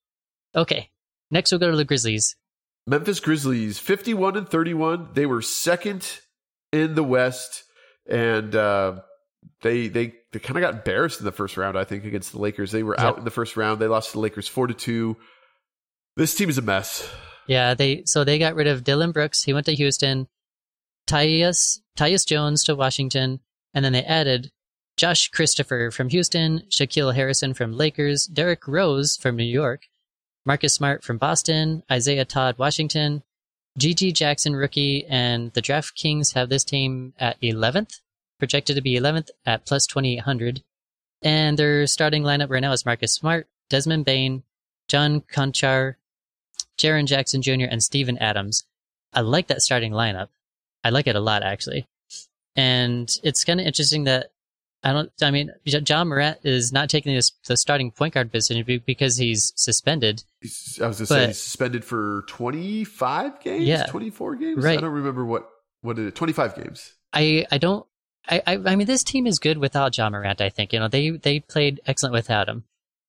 [0.55, 0.91] Okay.
[1.31, 2.37] Next, we'll go to the Grizzlies.
[2.91, 5.11] Memphis Grizzlies, 51 and 31.
[5.15, 6.21] They were second
[6.73, 7.63] in the West,
[8.09, 9.03] and uh,
[9.63, 11.79] they they they kind of got embarrassed in the first round.
[11.79, 12.73] I think against the Lakers.
[12.73, 13.07] They were yep.
[13.07, 13.81] out in the first round.
[13.81, 15.17] They lost to the Lakers four to two.
[16.17, 17.09] This team is a mess.
[17.47, 19.45] Yeah, they so they got rid of Dillon Brooks.
[19.45, 20.27] He went to Houston.
[21.07, 23.39] Tyus Tyus Jones to Washington,
[23.73, 24.51] and then they added
[24.97, 29.83] Josh Christopher from Houston, Shaquille Harrison from Lakers, Derrick Rose from New York,
[30.47, 33.23] Marcus Smart from Boston, Isaiah Todd Washington,
[33.79, 38.01] GG Jackson rookie, and the DraftKings have this team at 11th,
[38.39, 40.63] projected to be 11th at plus 2800.
[41.23, 44.43] And their starting lineup right now is Marcus Smart, Desmond Bane,
[44.89, 45.97] John Konchar,
[46.79, 48.65] Jaren Jackson Jr., and Steven Adams.
[49.13, 50.29] I like that starting lineup.
[50.83, 51.87] I like it a lot, actually.
[52.57, 54.33] And it's kind of interesting that
[54.83, 55.13] I don't.
[55.21, 59.53] I mean, John Morant is not taking this, the starting point guard position because he's
[59.55, 60.25] suspended.
[60.43, 63.65] I was going to say he's suspended for twenty five games.
[63.65, 64.65] Yeah, twenty four games.
[64.65, 64.79] Right.
[64.79, 65.49] I don't remember what
[65.83, 66.15] what did it.
[66.15, 66.95] Twenty five games.
[67.13, 67.87] I I don't.
[68.29, 70.41] I, I I mean, this team is good without John Morant.
[70.41, 72.65] I think you know they they played excellent without him.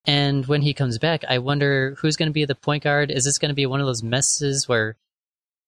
[0.06, 3.12] And when he comes back, I wonder who's going to be the point guard.
[3.12, 4.98] Is this going to be one of those messes where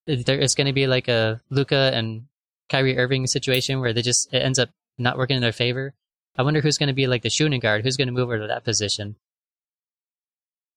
[0.07, 2.25] there is going to be like a Luka and
[2.67, 5.93] Kyrie Irving situation where they just it ends up not working in their favor.
[6.35, 8.39] I wonder who's going to be like the shooting guard, who's going to move over
[8.39, 9.15] to that position.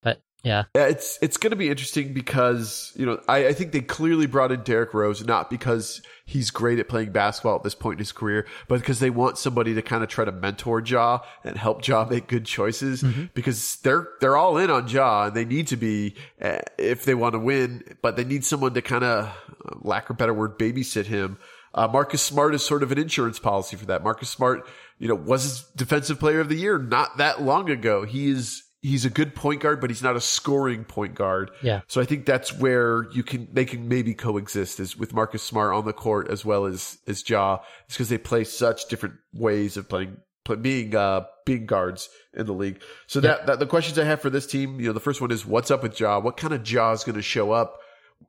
[0.02, 3.72] But yeah, yeah, it's it's going to be interesting because you know I, I think
[3.72, 7.74] they clearly brought in Derrick Rose not because he's great at playing basketball at this
[7.74, 10.82] point in his career, but because they want somebody to kind of try to mentor
[10.84, 13.24] Ja and help Ja make good choices mm-hmm.
[13.32, 17.14] because they're they're all in on Ja and they need to be uh, if they
[17.14, 19.32] want to win, but they need someone to kind of
[19.80, 21.38] lack a better word babysit him.
[21.76, 24.02] Uh, Marcus Smart is sort of an insurance policy for that.
[24.02, 24.66] Marcus Smart,
[24.98, 28.04] you know, was defensive player of the year not that long ago.
[28.04, 31.50] He is he's a good point guard, but he's not a scoring point guard.
[31.62, 31.82] Yeah.
[31.86, 35.74] So I think that's where you can they can maybe coexist is with Marcus Smart
[35.74, 37.58] on the court as well as as Ja.
[37.86, 40.16] It's because they play such different ways of playing
[40.62, 42.80] being uh being guards in the league.
[43.06, 45.30] So that, that the questions I have for this team, you know, the first one
[45.30, 46.20] is what's up with Ja?
[46.20, 47.80] What kind of Ja is going to show up?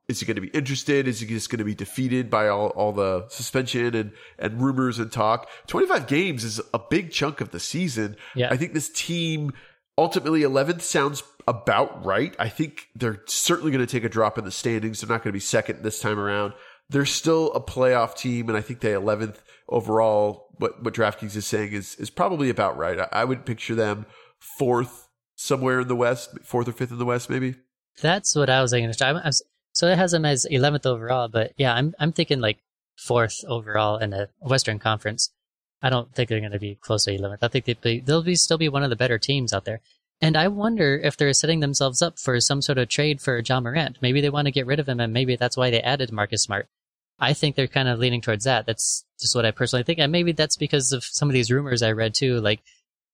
[0.08, 1.06] Is he going to be interested?
[1.06, 4.98] Is he just going to be defeated by all, all the suspension and, and rumors
[4.98, 5.48] and talk?
[5.66, 8.16] 25 games is a big chunk of the season.
[8.34, 8.48] Yeah.
[8.50, 9.52] I think this team
[9.98, 12.34] ultimately 11th sounds about right.
[12.38, 15.00] I think they're certainly going to take a drop in the standings.
[15.00, 16.54] They're not going to be second this time around.
[16.88, 19.36] They're still a playoff team, and I think they 11th
[19.68, 20.46] overall.
[20.56, 22.98] What what DraftKings is saying is is probably about right.
[22.98, 24.06] I, I would picture them
[24.58, 27.56] fourth somewhere in the West, fourth or fifth in the West, maybe.
[28.00, 28.92] That's what I was thinking.
[29.02, 29.42] I was,
[29.78, 32.58] so it has them as 11th overall, but yeah, I'm I'm thinking like
[32.96, 35.30] fourth overall in the Western Conference.
[35.80, 37.38] I don't think they're going to be close to 11th.
[37.42, 39.80] I think they be, they'll be still be one of the better teams out there.
[40.20, 43.60] And I wonder if they're setting themselves up for some sort of trade for Ja
[43.60, 43.98] Morant.
[44.02, 46.42] Maybe they want to get rid of him, and maybe that's why they added Marcus
[46.42, 46.66] Smart.
[47.20, 48.66] I think they're kind of leaning towards that.
[48.66, 51.82] That's just what I personally think, and maybe that's because of some of these rumors
[51.82, 52.40] I read too.
[52.40, 52.60] Like,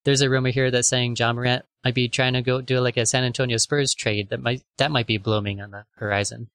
[0.04, 2.96] there's a rumor here that's saying Ja Morant might be trying to go do like
[2.96, 6.48] a San Antonio Spurs trade that might that might be blooming on the horizon.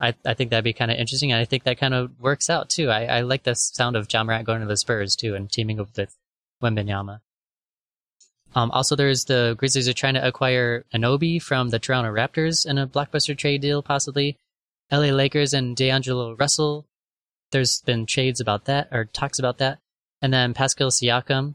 [0.00, 1.30] I, I think that'd be kind of interesting.
[1.32, 2.88] And I think that kind of works out too.
[2.88, 5.78] I, I like the sound of Ja Morant going to the Spurs too and teaming
[5.78, 6.16] up with
[6.62, 7.20] Wembanyama.
[8.54, 12.78] Um, also, there's the Grizzlies are trying to acquire Anunoby from the Toronto Raptors in
[12.78, 14.38] a blockbuster trade deal, possibly.
[14.90, 16.86] LA Lakers and D'Angelo Russell.
[17.52, 19.78] There's been trades about that or talks about that.
[20.20, 21.54] And then Pascal Siakam.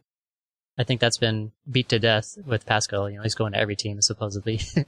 [0.78, 3.10] I think that's been beat to death with Pascal.
[3.10, 4.60] You know, he's going to every team supposedly.
[4.76, 4.86] and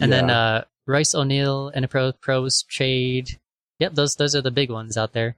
[0.00, 0.06] yeah.
[0.06, 3.38] then uh, Royce a pro pros trade.
[3.78, 5.36] Yep, those those are the big ones out there.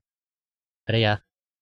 [0.87, 1.17] But uh, yeah,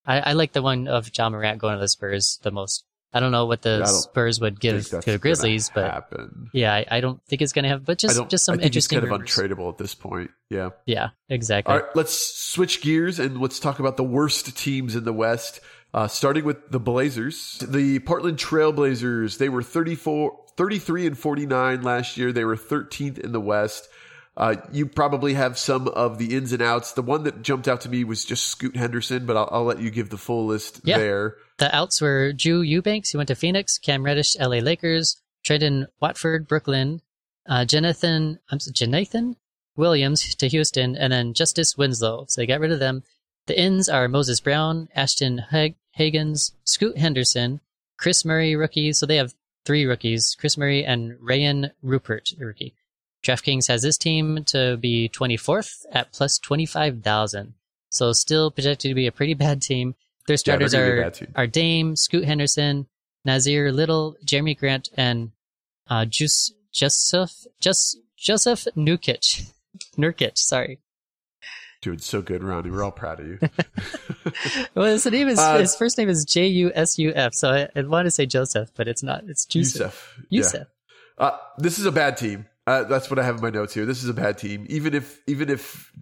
[0.05, 2.85] I, I like the one of Ja Morant going to the Spurs the most.
[3.13, 6.51] I don't know what the Spurs would give to the Grizzlies, but happen.
[6.53, 7.85] yeah, I, I, don't think it's going to happen.
[7.85, 8.99] But just just some interesting.
[8.99, 9.39] It's kind rumors.
[9.39, 10.31] of untradeable at this point.
[10.51, 10.71] Yeah.
[10.85, 11.11] Yeah.
[11.31, 11.73] Exactly.
[11.73, 15.61] All right, let's switch gears and let's talk about the worst teams in the West.
[15.95, 19.39] Uh, starting with the Blazers, the Portland Trailblazers.
[19.39, 22.33] They were 34, 33 and 49 last year.
[22.33, 23.89] They were 13th in the West.
[24.37, 26.93] Uh, you probably have some of the ins and outs.
[26.93, 29.81] The one that jumped out to me was just Scoot Henderson, but I'll, I'll let
[29.81, 30.99] you give the full list yeah.
[30.99, 31.37] there.
[31.57, 36.47] The outs were Drew Eubanks, who went to Phoenix, Cam Reddish, LA Lakers, Trendon Watford,
[36.47, 37.01] Brooklyn,
[37.49, 39.37] uh, Jonathan, I'm sorry, Jonathan
[39.77, 42.27] Williams to Houston, and then Justice Winslow.
[42.29, 43.05] So they got rid of them.
[43.47, 45.45] The ins are Moses Brown, Ashton
[45.99, 47.61] Hagans, Scoot Henderson,
[47.97, 48.93] Kris Murray rookie.
[48.93, 52.75] So they have three rookies, Kris Murray and Rayan Rupert rookie.
[53.25, 57.55] DraftKings has this team to be 24th at plus 25,000.
[57.91, 59.95] So still projected to be a pretty bad team.
[60.27, 62.87] Their starters they're gonna be a are are Dame, Scoot Henderson,
[63.27, 65.33] Nassir Little, Jerami Grant, and
[65.89, 69.53] uh, Jus- Joseph Just Joseph Nurkic.
[69.97, 70.81] Nurkic, sorry.
[71.87, 72.69] Doing so good, Ronnie.
[72.69, 73.39] We're all proud of you.
[74.75, 77.33] Well, his name is Uh, his first name is J U S U F.
[77.33, 79.23] So I, I want to say Joseph, but it's not.
[79.29, 80.19] It's Joseph.
[80.29, 80.67] Yusuf.
[81.17, 81.27] Yeah.
[81.27, 82.47] Uh, this is a bad team.
[82.67, 83.87] Uh, that's what I have in my notes here.
[83.87, 84.67] This is a bad team.
[84.69, 85.93] Even if even if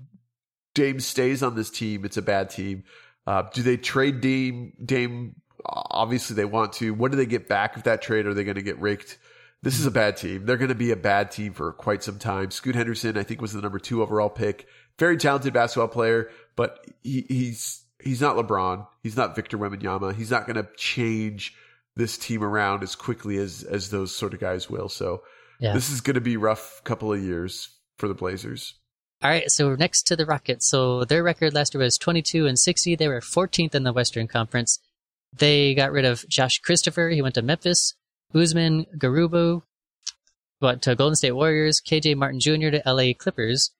[0.75, 2.85] Dame stays on this team, it's a bad team.
[3.27, 4.73] Uh, do they trade Dame?
[4.83, 5.37] Dame?
[5.67, 6.95] Obviously, they want to.
[6.95, 8.25] What do they get back of that trade?
[8.25, 9.19] Are they going to get raked?
[9.63, 10.47] This is a bad team.
[10.47, 12.51] They're going to be a bad team for quite some time.
[12.51, 14.67] Scoot Henderson, I think, was the number two overall pick.
[14.99, 18.87] Very talented basketball player, but he, he's he's not LeBron.
[19.03, 20.15] He's not Victor Wembanyama.
[20.15, 21.55] He's not going to change
[21.97, 24.89] this team around as quickly as as those sort of guys will.
[24.89, 25.23] So
[25.61, 25.73] Yeah.
[25.75, 28.75] this is going to be rough couple of years for the Blazers.
[29.23, 30.67] All right, so next to the Rockets.
[30.67, 32.95] So their record last year was 22 and 60.
[32.97, 34.79] They were 14th in the Western Conference.
[35.33, 37.09] They got rid of Josh Christopher.
[37.09, 37.95] He went to Memphis.
[38.35, 39.63] Usman Garuba
[40.61, 41.81] went to Golden State Warriors.
[41.81, 42.71] KJ Martin Jr.
[42.71, 43.71] to LA Clippers.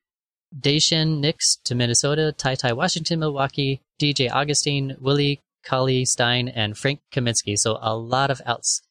[0.59, 2.33] Daishen Nix to Minnesota.
[2.33, 3.81] Tai Tai Washington, Milwaukee.
[4.01, 7.57] DJ Augustine, Willie Cauley Stein, and Frank Kaminsky.
[7.57, 8.83] So a lot of outs.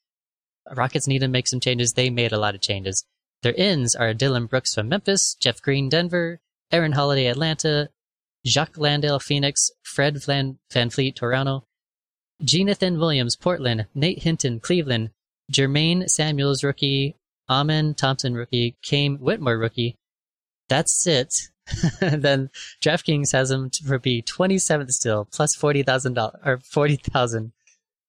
[0.76, 1.94] Rockets need to make some changes.
[1.94, 3.06] They made a lot of changes.
[3.42, 6.40] Their ins are Dillon Brooks from Memphis, Jeff Green, Denver,
[6.72, 7.90] Aaron Holiday, Atlanta,
[8.46, 11.66] Jock Landale, Phoenix, Fred Van, Van Fleet, Toronto,
[12.42, 15.12] Jonathan Williams, Portland, Nate Hinton, Cleveland,
[15.52, 17.18] Jermaine Samuels, rookie,
[17.50, 19.96] Amen Thompson, rookie, Cam Whitmore, rookie.
[20.70, 21.34] That's it.
[22.00, 22.50] then
[22.82, 27.52] DraftKings has him to be 27th still, plus $40,000 or 40,000.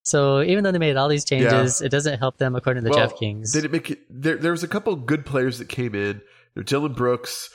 [0.02, 2.96] So even though they made all these changes, it doesn't help them according to the
[2.96, 3.52] Well, DraftKings.
[3.52, 4.00] Did it make it?
[4.10, 6.20] There, there was a couple good players that came in.
[6.64, 7.48] Dillon Brooks,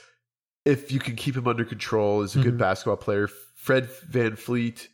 [0.66, 2.60] if you can keep him under control, is a good Mhm.
[2.60, 3.30] basketball player.
[3.56, 4.90] Fred Van Fleet,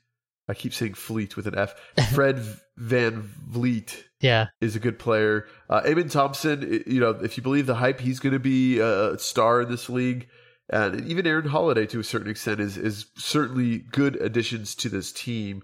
[0.49, 1.75] I keep saying Fleet with an F.
[2.13, 2.39] Fred
[2.77, 4.47] Van Vliet yeah.
[4.59, 5.47] is a good player.
[5.69, 9.17] Uh, Eamon Thompson, you know, if you believe the hype, he's going to be a
[9.17, 10.27] star in this league.
[10.69, 15.11] And even Aaron Holiday, to a certain extent, is is certainly good additions to this
[15.11, 15.63] team.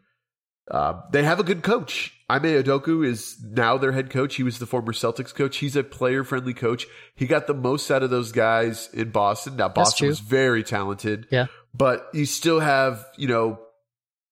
[0.69, 2.13] Uh, they have a good coach.
[2.29, 4.35] Ime Udoka is now their head coach.
[4.35, 5.57] He was the former Celtics coach.
[5.57, 6.87] He's a player friendly coach.
[7.15, 9.57] He got the most out of those guys in Boston.
[9.57, 11.27] Now, Boston was very talented.
[11.29, 11.47] Yeah.
[11.73, 13.59] But you still have, you know,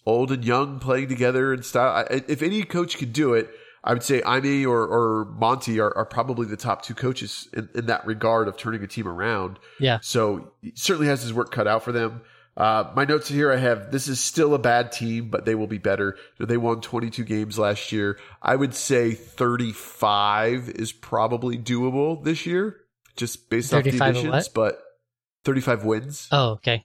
[0.06, 2.06] old and young playing together and style.
[2.10, 3.50] I, if any coach could do it,
[3.84, 7.70] I would say Ime or, or Monty are, are probably the top two coaches in,
[7.74, 9.60] in that regard of turning a team around.
[9.80, 10.00] Yeah.
[10.02, 12.22] So he certainly has his work cut out for them.
[12.58, 15.68] Uh, my notes here I have this is still a bad team, but they will
[15.68, 16.18] be better.
[16.38, 18.20] You know, They won 22 games last year.
[18.42, 22.76] I would say 35 is probably doable this year,
[23.16, 24.82] just based off the 35 additions, but
[25.46, 26.28] 35 wins.
[26.34, 26.84] Oh, okay.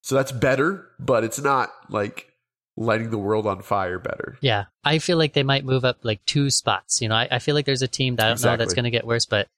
[0.00, 2.33] So that's better, but it's not like
[2.76, 4.36] lighting the world on fire better.
[4.40, 4.64] Yeah.
[4.84, 7.00] I feel like they might move up like two spots.
[7.00, 8.84] You know, I, I feel like there's a team that I don't know that's going
[8.84, 9.48] to get worse, but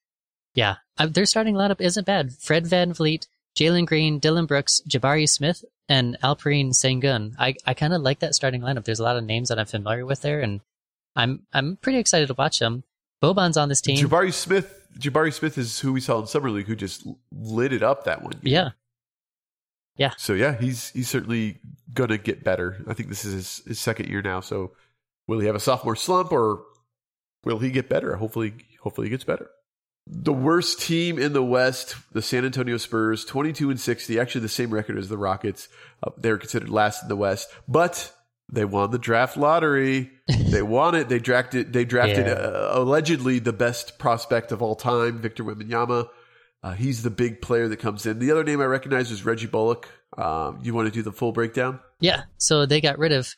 [0.54, 2.32] yeah, I, their starting lineup isn't bad.
[2.32, 3.26] Fred Van Vliet,
[3.56, 7.34] Jalen Green, Dillon Brooks, Jabari Smith, and Alperen Sengun.
[7.38, 8.84] I, I kind of like that starting lineup.
[8.84, 10.60] There's a lot of names that I'm familiar with there, and
[11.14, 12.84] I'm I'm pretty excited to watch them.
[13.22, 13.96] Boban's on this team.
[13.96, 17.82] Jabari Smith, Jabari Smith is who we saw in summer league, who just lit it
[17.82, 18.34] up that one.
[18.42, 18.54] Year.
[18.54, 18.70] yeah.
[20.16, 21.58] So yeah, he's he's certainly
[21.92, 22.82] gonna get better.
[22.86, 24.40] I think this is his, his second year now.
[24.40, 24.72] So
[25.26, 26.62] will he have a sophomore slump or
[27.44, 28.16] will he get better?
[28.16, 29.48] Hopefully, hopefully he gets better.
[30.08, 34.20] The worst team in the West, the San Antonio Spurs, twenty-two and sixty.
[34.20, 35.68] Actually, the same record as the Rockets.
[36.02, 38.12] Uh, they're considered last in the West, but
[38.52, 40.12] they won the draft lottery.
[40.28, 41.08] they won it.
[41.08, 41.72] They drafted.
[41.72, 42.34] They drafted Yeah.
[42.34, 46.06] uh, allegedly the best prospect of all time, Victor Wembanyama.
[46.66, 48.18] Uh, he's the big player that comes in.
[48.18, 49.88] The other name I recognize is Reggie Bullock.
[50.18, 51.78] Um, you want to do the full breakdown?
[52.00, 52.24] Yeah.
[52.38, 53.36] So they got rid of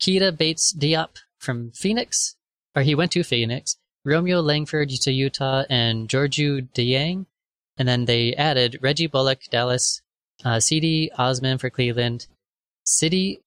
[0.00, 2.36] Keita Bates Diop from Phoenix,
[2.74, 7.26] or he went to Phoenix, Romeo Langford to Utah, and Gorgui Dieng.
[7.76, 10.00] And then they added Reggie Bullock, Dallas,
[10.42, 12.28] uh, Cedi Osman for Cleveland,
[12.84, 13.42] Sidy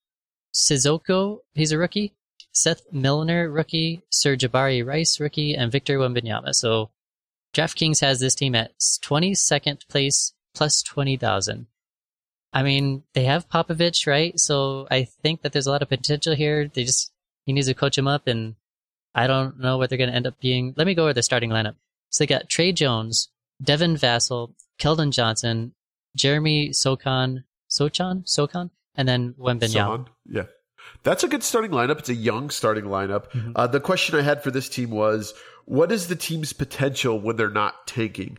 [0.54, 2.14] Cissoko, he's a rookie,
[2.52, 6.54] Seth Milner, rookie, Sir Jabari Rice, rookie, and Victor Wembanyama.
[6.54, 6.90] So
[7.54, 11.66] DraftKings has this team at 22nd place plus 20,000.
[12.52, 14.38] I mean, they have Popovich, right?
[14.38, 16.68] So I think that there's a lot of potential here.
[16.68, 17.10] They just,
[17.46, 18.54] he needs to coach him up, and
[19.14, 20.74] I don't know what they're going to end up being.
[20.76, 21.74] Let me go over the starting lineup.
[22.10, 23.28] So they got Tre Jones,
[23.62, 25.74] Devin Vassell, Keldon Johnson,
[26.16, 29.74] Jeremy Socon, Sochan, Socon, and then Wembanyama.
[29.74, 30.06] Sohan?
[30.26, 30.44] Yeah.
[31.02, 31.98] That's a good starting lineup.
[31.98, 33.30] It's a young starting lineup.
[33.32, 33.52] Mhm.
[33.56, 35.34] Uh, the question I had for this team was,
[35.66, 38.38] what is the team's potential when they're not tanking?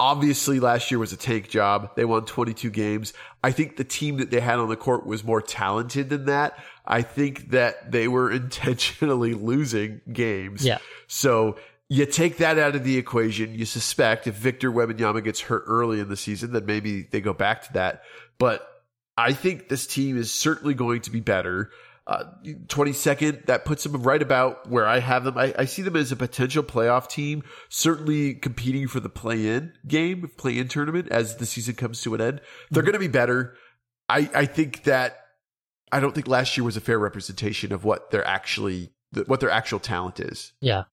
[0.00, 1.94] Obviously, last year was a tank job.
[1.94, 3.12] They won 22 games.
[3.44, 6.58] I think the team that they had on the court was more talented than that.
[6.84, 10.64] I think that they were intentionally losing games.
[10.64, 10.78] Yeah.
[11.06, 11.56] So
[11.88, 13.54] you take that out of the equation.
[13.54, 17.32] You suspect if Victor Wembanyama gets hurt early in the season, then maybe they go
[17.32, 18.02] back to that.
[18.38, 18.66] But
[19.16, 21.70] I think this team is certainly going to be better.
[22.06, 22.24] Uh,
[22.66, 25.38] 22nd, that puts them right about where I have them.
[25.38, 29.72] I, I see them as a potential playoff team, certainly competing for the play in
[29.88, 32.40] game, play in tournament as the season comes to an end.
[32.70, 32.86] They're Mhm.
[32.86, 33.56] going to be better.
[34.10, 35.16] I, I think that
[35.92, 38.90] I don't think last year was a fair representation of what their actually,
[39.26, 40.52] what their actual talent is.
[40.60, 40.84] Yeah.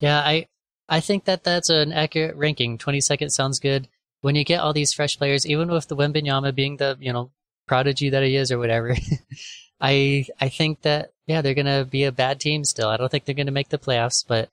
[0.00, 0.46] Yeah, I
[0.88, 2.76] I think that that's an accurate ranking.
[2.76, 3.86] 22nd sounds good.
[4.22, 7.30] When you get all these fresh players, even with the Wembanyama being the, you know,
[7.68, 8.96] prodigy that he is or whatever,
[9.80, 12.88] I I think that yeah, they're to be a bad team still.
[12.88, 14.50] I don't think they're to make the playoffs, but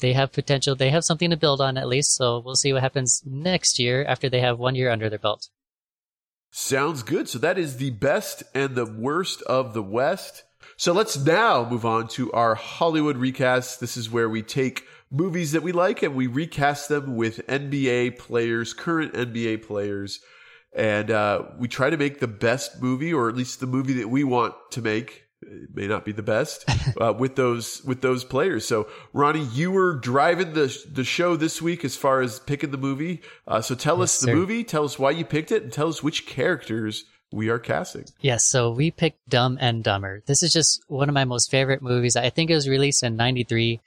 [0.00, 0.74] they have potential.
[0.74, 4.04] They have something to build on at least, so we'll see what happens next year
[4.04, 5.48] after they have one year under their belt.
[6.50, 7.28] Sounds good.
[7.28, 10.44] So that is the best and the worst of the West.
[10.76, 13.80] So let's now move on to our Hollywood recast.
[13.80, 18.18] This is where we take movies that we like and we recast them with NBA
[18.18, 20.20] players, current NBA players.
[20.74, 24.08] And uh, we try to make the best movie, or at least the movie that
[24.08, 25.22] we want to make.
[25.42, 26.64] It may not be the best
[27.00, 28.66] uh, with those with those players.
[28.66, 32.78] So, Ronnie, you were driving the the show this week as far as picking the
[32.78, 33.20] movie.
[33.46, 34.34] Uh, so, tell Yes, us the sir.
[34.34, 38.04] movie, tell us why you picked it, and tell us which characters we are casting.
[38.20, 40.22] Yes, so we picked Dumb and Dumber.
[40.26, 42.16] This is just one of my most favorite movies.
[42.16, 43.80] I think it was released in 93.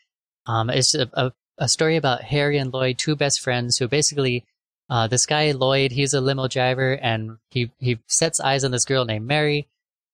[0.45, 4.45] Um, it's a, a, a story about Harry and Lloyd, two best friends who basically,
[4.89, 8.85] uh, this guy Lloyd, he's a limo driver and he, he sets eyes on this
[8.85, 9.67] girl named Mary.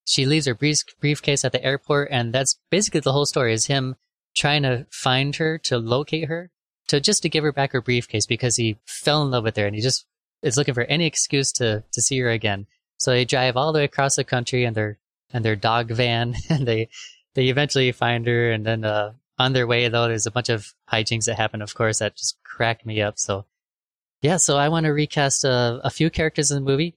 [0.05, 3.65] She leaves her brief, briefcase at the airport and that's basically the whole story is
[3.65, 3.95] him
[4.35, 6.49] trying to find her, to locate her,
[6.87, 9.65] to just to give her back her briefcase because he fell in love with her
[9.65, 10.05] and he just
[10.41, 12.67] is looking for any excuse to, to see her again.
[12.97, 14.97] So they drive all the way across the country in their
[15.33, 16.89] in their dog van, and they
[17.33, 18.51] they eventually find her.
[18.51, 21.61] And then uh, on their way, though, there's a bunch of hijinks that happen.
[21.61, 23.19] Of course, that just crack me up.
[23.19, 23.45] So
[24.23, 26.95] yeah, so I want to recast a, a few characters in the movie.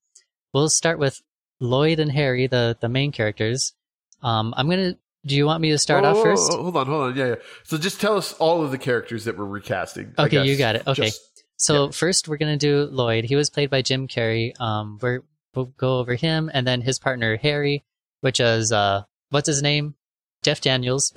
[0.54, 1.20] We'll start with
[1.60, 3.74] Lloyd and Harry, the the main characters.
[4.22, 4.96] Um, I'm gonna.
[5.26, 6.52] Do you want me to start Oh, off first?
[6.52, 7.16] hold on, hold on.
[7.16, 7.34] Yeah, yeah.
[7.64, 10.14] So just tell us all of the characters that we're recasting.
[10.16, 10.86] I Okay, you got it.
[10.86, 11.06] Okay.
[11.06, 11.20] Just-
[11.58, 13.24] So first, we're gonna do Lloyd.
[13.24, 14.52] He was played by Jim Carrey.
[14.60, 15.22] Um, we're,
[15.54, 17.82] we'll go over him, and then his partner Harry,
[18.20, 19.94] which is uh, what's his name?
[20.42, 21.12] Jeff Daniels.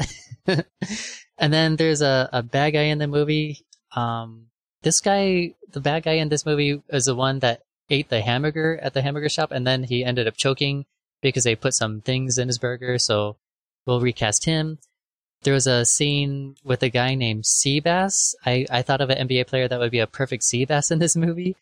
[0.48, 3.66] and then there's a a bad guy in the movie.
[3.96, 4.48] Um,
[4.82, 8.80] this guy, the bad guy in this movie, is the one that ate the hamburger
[8.82, 10.86] at the hamburger shop, and then he ended up choking
[11.22, 12.98] because they put some things in his burger.
[12.98, 13.38] So
[13.86, 14.80] we'll recast him.
[15.44, 18.36] There was a scene with a guy named Seabass.
[18.46, 21.16] I, I thought of an NBA player that would be a perfect Seabass in this
[21.16, 21.56] movie.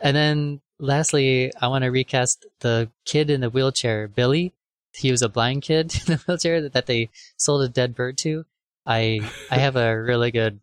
[0.00, 4.54] And then lastly, I want to recast the kid in the wheelchair, Billy.
[4.94, 8.44] He was a blind kid in the wheelchair that, they sold a dead bird to.
[8.86, 10.60] I I have a really good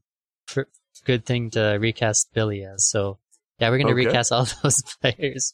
[1.06, 2.88] good thing to recast Billy as.
[2.88, 3.20] So
[3.60, 4.06] yeah, we're gonna Okay.
[4.06, 5.54] recast all those players.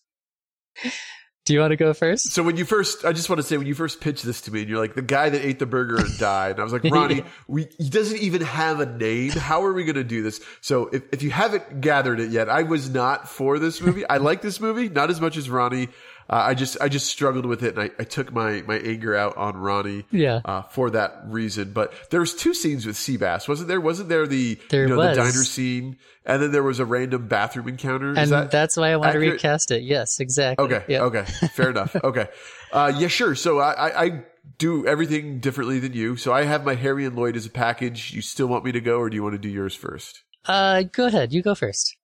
[1.46, 2.32] Do you want to go first?
[2.32, 4.52] So when you first, I just want to say when you first pitched this to
[4.52, 6.72] me, and you're like the guy that ate the burger and died, and I was
[6.72, 9.32] like, Ronnie, we he doesn't even have a name.
[9.32, 10.40] How are we going to do this?
[10.62, 14.08] So if if you haven't gathered it yet, I was not for this movie.
[14.08, 15.90] I like this movie, not as much as Ronnie.
[16.30, 19.16] Uh, I just I just struggled with it, and I, I took my my anger
[19.16, 20.06] out on Ronnie.
[20.12, 20.42] Yeah.
[20.46, 23.82] Uh, for that reason, but there was two scenes with Seabass, wasn't there?
[23.82, 25.16] Wasn't there the There you know was.
[25.18, 28.12] the diner scene, and then there was a random bathroom encounter?
[28.12, 29.28] Is And that that's why I want accurate?
[29.28, 29.84] to recast it.
[29.84, 30.66] Yes, exactly.
[30.66, 30.84] Okay.
[30.88, 31.02] Yep.
[31.02, 31.26] Okay.
[31.54, 31.96] Fair enough.
[32.04, 32.28] Okay.
[32.72, 33.36] Uh, yeah, sure.
[33.36, 34.24] So I, I, I
[34.58, 36.16] do everything differently than you.
[36.16, 38.14] So I have my Harry and Lloyd as a package.
[38.14, 40.24] You still want me to go or do you want to do yours first?
[40.46, 41.32] Uh, go ahead.
[41.34, 41.96] You go first.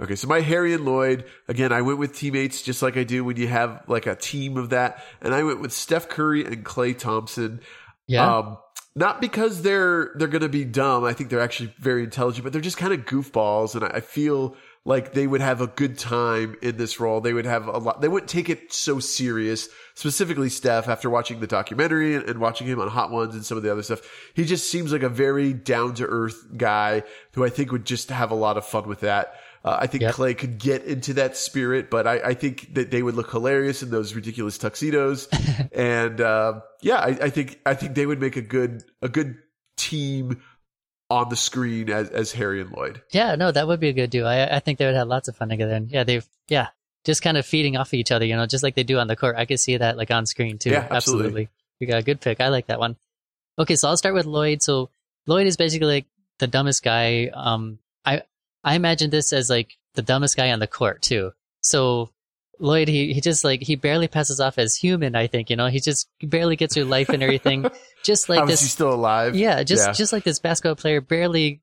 [0.00, 0.14] Okay.
[0.14, 3.36] So my Harry and Lloyd, again, I went with teammates just like I do when
[3.36, 5.02] you have like a team of that.
[5.20, 7.60] And I went with Steph Curry and Klay Thompson.
[8.06, 8.38] Yeah.
[8.38, 8.58] Um,
[8.96, 11.04] not because they're they're going to be dumb.
[11.04, 14.00] I think they're actually very intelligent, but they're just kind of goofballs, and I I
[14.00, 14.56] feel
[14.86, 17.20] like they would have a good time in this role.
[17.20, 18.00] They would have a lot.
[18.00, 19.68] They wouldn't take it so serious.
[19.94, 20.88] Specifically, Steph.
[20.88, 23.70] After watching the documentary and, and watching him on Hot Ones and some of the
[23.70, 24.00] other stuff,
[24.32, 27.02] he just seems like a very down to earth guy
[27.32, 29.34] who I think would just have a lot of fun with that.
[29.66, 30.14] Uh, I think Yep.
[30.14, 33.82] Klay could get into that spirit, but I, I think that they would look hilarious
[33.82, 35.26] in those ridiculous tuxedos.
[35.72, 39.38] and uh, yeah, I, I think I think they would make a good a good
[39.76, 40.40] team
[41.10, 43.02] on the screen as as Harry and Lloyd.
[43.10, 44.26] Yeah, no, that would be a good duo.
[44.26, 45.74] I, I think they would have lots of fun together.
[45.74, 46.68] And yeah, they've, yeah,
[47.04, 49.08] just kind of feeding off of each other, you know, just like they do on
[49.08, 49.34] the court.
[49.36, 50.70] I could see that like on screen too.
[50.70, 51.48] Yeah, absolutely.
[51.80, 52.40] You got a good pick.
[52.40, 52.96] I like that one.
[53.58, 54.62] Okay, so I'll start with Lloyd.
[54.62, 54.90] So
[55.26, 56.06] Lloyd is basically like
[56.38, 57.32] the dumbest guy.
[57.34, 57.80] Um,
[58.66, 61.32] I, imagine this as like the dumbest guy on the court too.
[61.60, 62.10] So
[62.58, 65.66] Lloyd, he, he just like, he barely passes off as human, I think, you know,
[65.68, 67.70] he just barely gets through life and everything.
[68.04, 68.62] just like How this.
[68.62, 69.34] is still alive?
[69.36, 69.92] Yeah, just Yeah.
[69.92, 71.60] just like this basketball player barely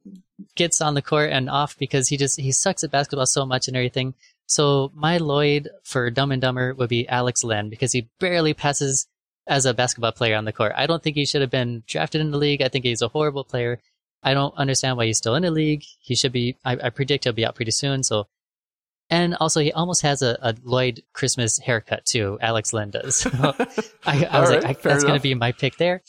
[0.55, 3.67] gets on the court and off because he just he sucks at basketball so much
[3.67, 4.13] and everything.
[4.45, 9.07] So my Lloyd for Dumb and Dumber would be Alex Len because he barely passes
[9.47, 10.73] as a basketball player on the court.
[10.75, 12.61] I don't think he should have been drafted in the league.
[12.61, 13.79] I think he's a horrible player.
[14.23, 15.83] I don't understand why he's still in the league.
[15.99, 16.57] He should be.
[16.63, 18.03] I, I predict he'll be out pretty soon.
[18.03, 18.27] So,
[19.09, 22.37] and also he almost has a, a Lloyd Christmas haircut too.
[22.41, 23.15] Alex Len does.
[23.17, 23.29] So
[24.05, 26.01] I, I was right, like, I, that's going to be my pick there.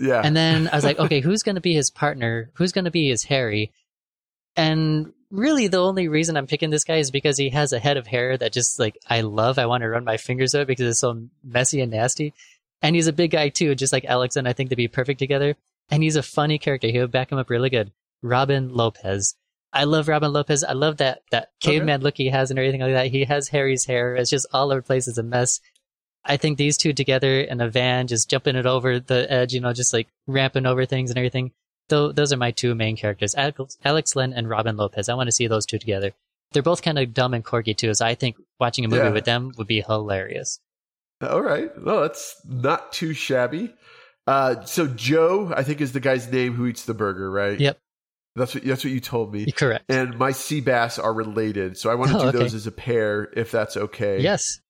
[0.00, 0.22] Yeah.
[0.24, 2.50] And then I was like, okay, who's going to be his partner?
[2.54, 3.72] Who's going to be his Harry?
[4.56, 7.96] And really, the only reason I'm picking this guy is because he has a head
[7.96, 9.58] of hair that just like I love.
[9.58, 12.34] I want to run my fingers over it because it's so messy and nasty.
[12.82, 15.18] And he's a big guy too, just like Alex and I think they'd be perfect
[15.18, 15.54] together.
[15.90, 16.88] And he's a funny character.
[16.88, 17.92] He would back him up really good.
[18.22, 19.34] Robin Lopez.
[19.72, 20.64] I love Robin Lopez.
[20.64, 21.72] I love that that oh, Okay.
[21.78, 23.06] caveman look he has and everything like that.
[23.08, 24.14] He has Harry's hair.
[24.16, 25.06] It's just all over the place.
[25.08, 25.60] It's a mess.
[26.24, 29.60] I think these two together in a van, just jumping it over the edge, you
[29.60, 31.52] know, just like ramping over things and everything.
[31.88, 35.08] Tho- those are my two main characters, Alex, Len and Robin Lopez.
[35.08, 36.12] I want to see those two together.
[36.52, 39.10] They're both kind of dumb and quirky too, so I think watching a movie Yeah.
[39.10, 40.60] with them would be hilarious.
[41.22, 41.70] All right.
[41.80, 43.72] Well, that's not too shabby.
[44.30, 47.58] Uh, so Joe, I think, is the guy's name who eats the burger, right?
[47.58, 47.78] Yep.
[48.36, 49.50] That's what that's what you told me.
[49.50, 49.84] Correct.
[49.88, 52.38] And my Seabass are related, so I want to Oh, do okay.
[52.38, 54.20] those as a pair, if that's okay.
[54.20, 54.60] Yes.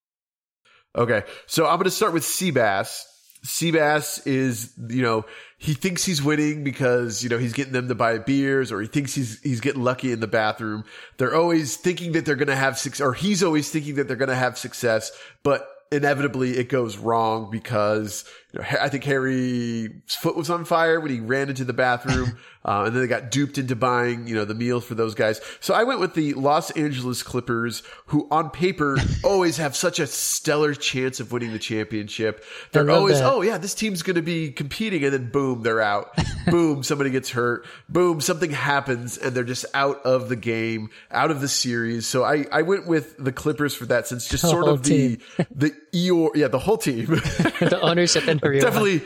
[0.97, 1.25] Okay.
[1.47, 3.03] So I'm going to start with Seabass.
[3.45, 5.27] Seabass is, you know,
[5.59, 8.87] he thinks he's winning because, you know, he's getting them to buy beers or he
[8.89, 10.85] thinks he's, he's getting lucky in the bathroom.
[11.19, 14.17] They're always thinking that they're going to have success or he's always thinking that they're
[14.17, 15.11] going to have success,
[15.43, 21.01] but inevitably it goes wrong because you know, I think Harry's foot was on fire
[21.01, 22.39] when he ran into the bathroom.
[22.65, 25.41] uh, and then they got duped into buying, you know, the meal for those guys.
[25.61, 30.07] So I went with the Los Angeles Clippers, who on paper always have such a
[30.07, 32.45] stellar chance of winning the championship.
[32.73, 33.33] They're always, that.
[33.33, 35.05] oh yeah, this team's going to be competing.
[35.05, 36.13] And then boom, they're out.
[36.47, 37.67] boom, somebody gets hurt.
[37.89, 42.07] Boom, something happens and they're just out of the game, out of the series.
[42.07, 45.19] So I, I went with the Clippers for that since just The sort of the,
[45.55, 47.07] the Eeyore, yeah, the whole team.
[47.07, 49.03] the ownership and Definitely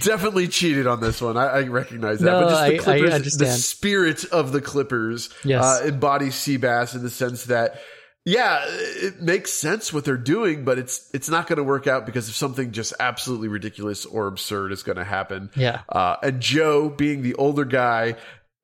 [0.00, 1.36] definitely cheated on this one.
[1.36, 2.26] I, I recognize that.
[2.26, 5.62] No, but just the I- I Clippers, the spirit of the Clippers Yes.
[5.62, 7.80] uh, embodies Seabass in the sense that
[8.26, 12.06] yeah, it makes sense what they're doing, but it's it's not going to work out
[12.06, 15.50] because if something just absolutely ridiculous or absurd is going to happen.
[15.54, 15.82] Yeah.
[15.90, 18.16] Uh, and Joe, being the older guy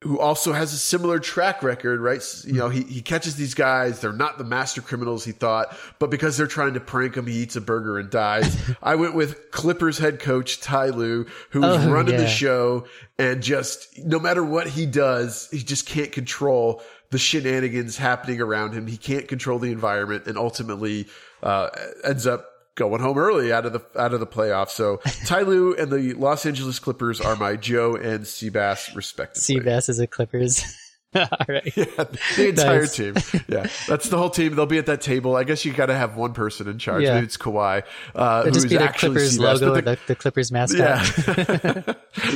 [0.03, 2.23] who also has a similar track record, right?
[2.47, 4.01] You know, he, he catches these guys.
[4.01, 7.35] They're not the master criminals he thought, but because they're trying to prank him, he
[7.35, 8.57] eats a burger and dies.
[8.83, 12.21] I went with Clippers head coach Ty Lue, who was Oh, running yeah.
[12.21, 12.87] the show
[13.19, 18.73] and just no matter what he does, he just can't control the shenanigans happening around
[18.73, 18.87] him.
[18.87, 21.09] He can't control the environment and ultimately,
[21.43, 21.69] uh,
[22.05, 24.71] ends up going home early out of the out of the playoffs.
[24.71, 24.97] So
[25.27, 29.61] Ty Lue and the Los Angeles Clippers are my Joe and Seabass respectively.
[29.63, 30.65] Seabass is a Clippers.
[31.15, 31.65] All right.
[31.77, 32.05] Yeah,
[32.37, 32.95] the entire Nice.
[32.95, 33.15] team.
[33.49, 34.55] Yeah, that's the whole team.
[34.55, 35.35] They'll be at that table.
[35.35, 37.03] I guess you got to have one person in charge.
[37.03, 37.15] Yeah.
[37.15, 37.83] Maybe it's Kawhi,
[38.15, 40.79] uh, who's the actually Clippers Seabass, logo the, the Clippers mascot.
[40.79, 41.95] yeah,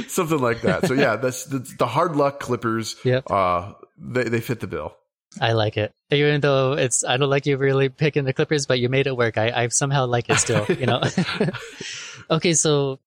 [0.08, 0.86] something like that.
[0.88, 2.96] So yeah, that's the, the hard luck Clippers.
[3.04, 3.30] Yep.
[3.30, 4.96] Uh, they they fit the bill.
[5.40, 5.92] I like it.
[6.10, 9.16] Even though it's, I don't like you really picking the Clippers, but you made it
[9.16, 9.36] work.
[9.38, 11.02] I, I somehow like it still, you know?
[12.30, 13.00] okay, so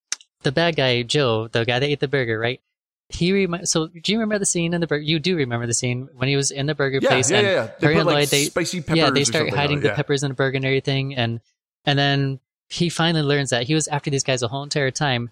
[0.43, 2.61] the bad guy, Joe, the guy that ate the burger, right?
[3.09, 5.03] He remi- so do you remember the scene in the burger?
[5.03, 7.47] You do remember the scene when he was in the burger Yeah, place yeah, and
[7.47, 7.53] yeah.
[7.53, 7.69] yeah.
[7.79, 8.97] They Harry put and like they, spicy peppers.
[8.97, 9.81] yeah, they start hiding it.
[9.81, 9.95] the yeah.
[9.95, 11.39] peppers in the burger and everything, and
[11.85, 15.29] and then he finally learns that he was after these guys the whole entire time,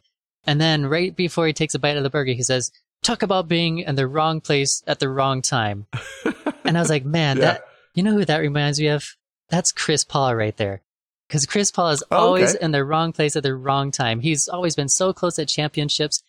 [0.48, 2.72] and then right before he takes a bite of the burger, he says,
[3.06, 5.88] "Talk about being in the wrong place at the wrong time,"
[6.66, 7.44] and I was like, "Man, Yeah.
[7.44, 7.62] that
[7.94, 9.06] you know who that reminds me of?
[9.50, 10.82] That's Chris Paul right there."
[11.28, 12.64] Because Chris Paul is Oh, always okay.
[12.64, 14.20] in the wrong place at the wrong time.
[14.20, 16.22] He's always been so close at championships.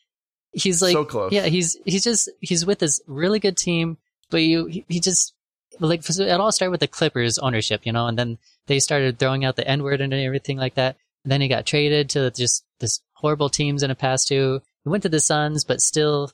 [0.53, 1.33] He's like, so close.
[1.33, 3.99] yeah, he's he's just he's with this really good team,
[4.31, 5.35] but you he, he just
[5.81, 9.45] like it all started with the Clippers ownership, you know, and then they started throwing
[9.45, 10.97] out the N word and everything like that.
[11.25, 14.63] And then he got traded to just this horrible teams in the past two.
[14.85, 16.31] He went to the Suns, but still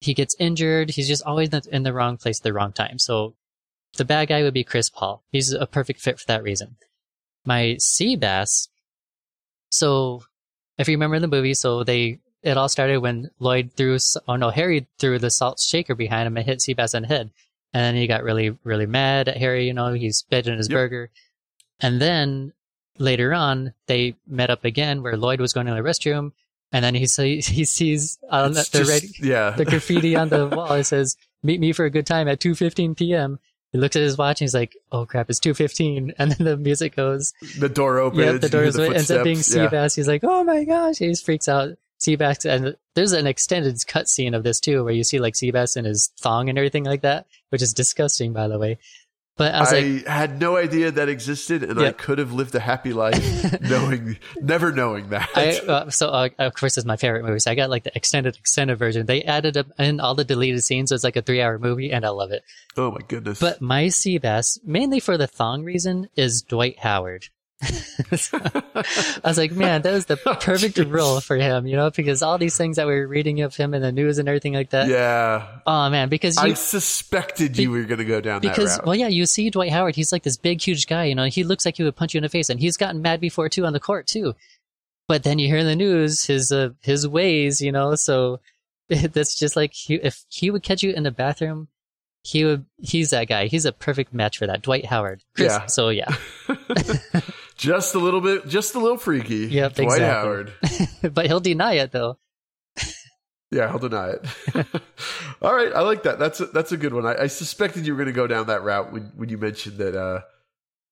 [0.00, 0.90] he gets injured.
[0.90, 2.98] He's just always in the- wrong place at the wrong time.
[2.98, 3.34] So
[3.96, 5.22] the bad guy would be Chris Paul.
[5.30, 6.76] He's a perfect fit for that reason.
[7.44, 8.68] My Seabass.
[9.70, 10.22] So
[10.78, 14.48] if you remember the movie, so they it all started when Lloyd threw, oh no,
[14.48, 17.30] Harry threw the salt shaker behind him and hit Seabass in the head.
[17.74, 20.68] And then he got really, really mad at Harry, you know, he spit in his
[20.68, 20.74] Yep.
[20.74, 21.10] burger.
[21.80, 22.52] And then
[22.98, 26.32] later on, they met up again where Lloyd was going to the restroom.
[26.72, 29.50] And then he, see, he sees on the, the, just- red, yeah.
[29.50, 30.72] the graffiti on the wall.
[30.74, 33.38] It says, meet me for a good time at 2.15 p.m.
[33.72, 36.14] He looks at his watch and he's like, "Oh crap, it's two 15.
[36.18, 37.32] And then the music goes.
[37.58, 38.24] The door opens.
[38.24, 39.72] Yep, the door is ends up being footsteps.
[39.72, 39.78] Yeah.
[39.78, 39.94] Seabass.
[39.96, 41.70] He's like, "Oh my gosh!" He just freaks out.
[42.00, 45.76] Seabass, and there's an extended cut scene of this too, where you see like Seabass
[45.76, 48.78] in his thong and everything like that, which is disgusting, by the way.
[49.40, 52.92] But I like, had no idea that existed, and I could have lived a happy
[52.92, 55.30] life knowing, never knowing that.
[55.34, 57.38] I, uh, so uh, of course it's my favorite movie.
[57.38, 59.06] So I got like the extended extended version.
[59.06, 61.90] They added up in all the deleted scenes, so it's like a three hour movie,
[61.90, 62.44] and I love it.
[62.76, 63.40] oh my goodness!
[63.40, 67.30] But my Seabass, mainly for the thong reason, is Dwight Howard.
[67.62, 72.38] I was like, man, that was the perfect role for him, you know, because all
[72.38, 74.88] these things that we were reading of him in the news and everything like that.
[74.88, 78.80] yeah, Oh man, because you, I suspected you were going to go down that because
[78.84, 81.44] well, yeah, you see Dwight Howard, he's like this big, huge guy, you know, he
[81.44, 83.66] looks like he would punch you in the face, and he's gotten mad before too
[83.66, 84.34] on the court too.
[85.06, 88.40] But then you hear in the news his uh, his ways, you know, so
[88.88, 91.68] that's just like he, if he would catch you in the bathroom,
[92.22, 92.66] he would.
[92.78, 93.46] He's that guy.
[93.46, 95.22] He's a perfect match for that, Dwight Howard.
[95.34, 95.66] Chris, Yeah.
[95.66, 96.14] So yeah,
[97.60, 99.46] just a little bit, just a little freaky.
[99.46, 100.06] Yep, Dwight exactly.
[100.06, 101.12] Howard.
[101.14, 102.18] but he'll deny it though.
[103.52, 104.26] Yeah, he'll deny it.
[105.42, 106.18] All right, I like that.
[106.20, 107.04] That's a, that's a good one.
[107.04, 109.78] I, I suspected you were going to go down that route when, when you mentioned
[109.78, 109.96] that.
[109.96, 110.20] Uh,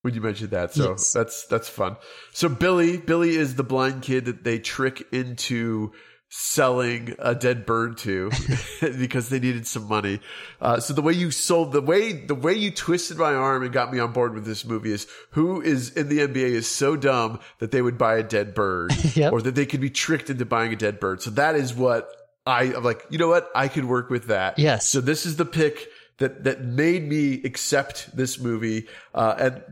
[0.02, 1.12] when you mentioned that, so Yes.
[1.12, 1.96] that's that's fun.
[2.32, 5.92] So Billy, Billy is the blind kid that they trick into
[6.30, 8.30] selling a dead bird to
[8.80, 10.20] because they needed some money.
[10.60, 13.72] Uh, so the way you sold the way the way you twisted my arm and
[13.72, 16.96] got me on board with this movie is who is in the NBA is so
[16.96, 19.32] dumb that they would buy a dead bird Yep.
[19.32, 21.22] or that they could be tricked into buying a dead bird.
[21.22, 22.10] So that is what
[22.46, 23.50] I I'm like, you know what?
[23.54, 24.58] I could work with that.
[24.58, 24.88] Yes.
[24.88, 28.86] So this is the pick that that made me accept this movie.
[29.14, 29.62] Uh, and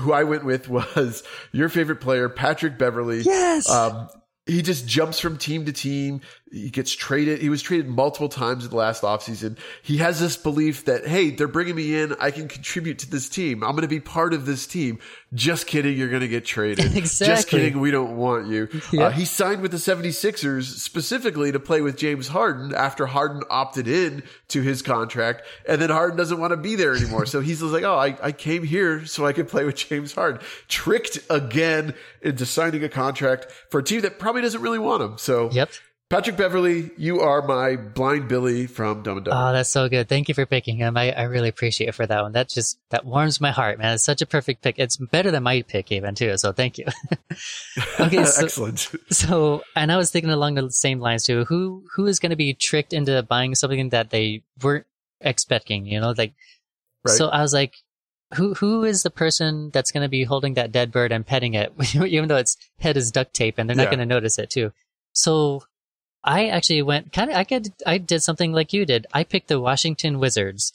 [0.00, 3.20] who I went with was your favorite player, Patrick Beverley.
[3.20, 3.70] Yes.
[3.70, 4.08] Um,
[4.50, 6.20] he just jumps from team to team.
[6.52, 7.40] He gets traded.
[7.40, 9.56] He was traded multiple times in the last offseason.
[9.82, 12.14] He has this belief that, hey, they're bringing me in.
[12.18, 13.62] I can contribute to this team.
[13.62, 14.98] I'm going to be part of this team.
[15.32, 15.96] Just kidding.
[15.96, 16.90] You're going to get traded.
[17.00, 17.34] Exactly.
[17.34, 17.80] Just kidding.
[17.80, 18.68] We don't want you.
[18.98, 23.86] Uh, he signed with the 76ers specifically to play with James Harden after Harden opted
[23.86, 25.42] in to his contract.
[25.68, 27.26] And then Harden doesn't want to be there anymore.
[27.26, 30.40] so he's like, oh, I, I came here so I could play with James Harden.
[30.68, 35.16] Tricked again into signing a contract for a team that probably doesn't really want him.
[35.16, 35.70] So Yep.
[36.10, 39.40] Patrick Beverley, you are my blind Billy from Dumb and Dumber.
[39.50, 40.08] Oh, that's so good.
[40.08, 40.96] Thank you for picking him.
[40.96, 42.32] I, I really appreciate it for that one.
[42.32, 43.94] That just that warms my heart, man.
[43.94, 44.80] It's such a perfect pick.
[44.80, 46.36] It's better than my pick even too.
[46.36, 46.86] So thank you.
[48.00, 48.88] okay, so, Excellent.
[49.10, 51.44] so and I was thinking along the same lines too.
[51.44, 54.86] Who who is going to be tricked into buying something that they weren't
[55.20, 55.86] expecting?
[55.86, 56.34] You know, like
[57.04, 57.16] Right.
[57.16, 57.28] so.
[57.28, 57.76] I was like,
[58.34, 61.54] who who is the person that's going to be holding that dead bird and petting
[61.54, 63.90] it, even though its head is duct tape and they're not Yeah.
[63.90, 64.72] going to notice it too.
[65.12, 65.62] So
[66.22, 67.36] I actually went kind of.
[67.36, 67.72] I could.
[67.86, 69.06] I did something like you did.
[69.12, 70.72] I picked the Washington Wizards.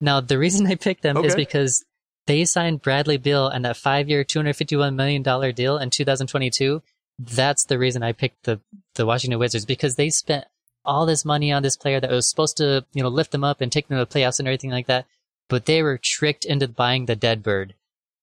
[0.00, 1.84] Now the reason I picked them is because
[2.26, 6.82] they signed Bradley Beal and that five-year, two hundred fifty-one million dollar deal in 2022.
[7.18, 8.60] That's the reason I picked the
[8.94, 10.46] the Washington Wizards because they spent
[10.84, 13.60] all this money on this player that was supposed to, you know, lift them up
[13.60, 15.06] and take them to the playoffs and everything like that.
[15.48, 17.74] But they were tricked into buying the dead bird.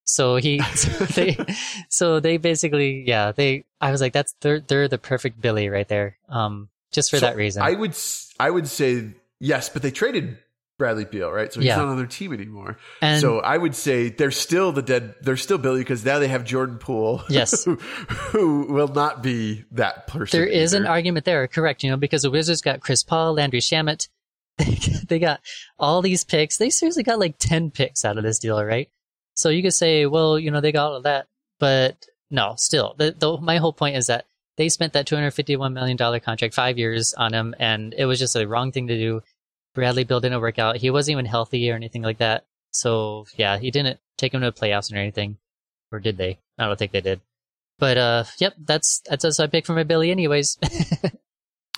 [0.05, 1.37] So he, so they,
[1.89, 3.65] so they basically, yeah, they.
[3.81, 6.17] I was like, that's they're they're the perfect Billy right there.
[6.29, 7.63] Um, just for So that reason.
[7.63, 10.37] I would s- I would say yes, but they traded
[10.77, 11.51] Bradley Beal, right?
[11.53, 11.77] So he's Yeah.
[11.77, 12.77] not on their team anymore.
[13.01, 15.15] and so I would say they're still the dead.
[15.21, 17.23] They're still Billy because now they have Jordan Poole.
[17.29, 17.63] Yes.
[17.65, 20.39] who, who will not be that person.
[20.39, 21.83] there is an argument there, correct?
[21.83, 24.07] You know, because the Wizards got Chris Paul, Landry Shamet.
[25.07, 25.39] they got
[25.79, 26.57] all these picks.
[26.57, 28.89] They seriously got like ten picks out of this deal, right?
[29.35, 31.27] So you could say, well, you know, they got all of that,
[31.59, 34.25] but no, still, the, the my whole point is that
[34.57, 38.05] they spent that two hundred fifty-one million dollar contract, five years on him, and it
[38.05, 39.21] was just a wrong thing to do.
[39.73, 40.77] Bradley Beal didn't work out.
[40.77, 42.45] He wasn't even healthy or anything like that.
[42.71, 45.37] So yeah, he didn't take him to the playoffs or anything,
[45.91, 46.39] or did they?
[46.57, 47.21] I don't think they did.
[47.79, 50.57] But uh, yep, that's that's what I picked for my Billy, anyways.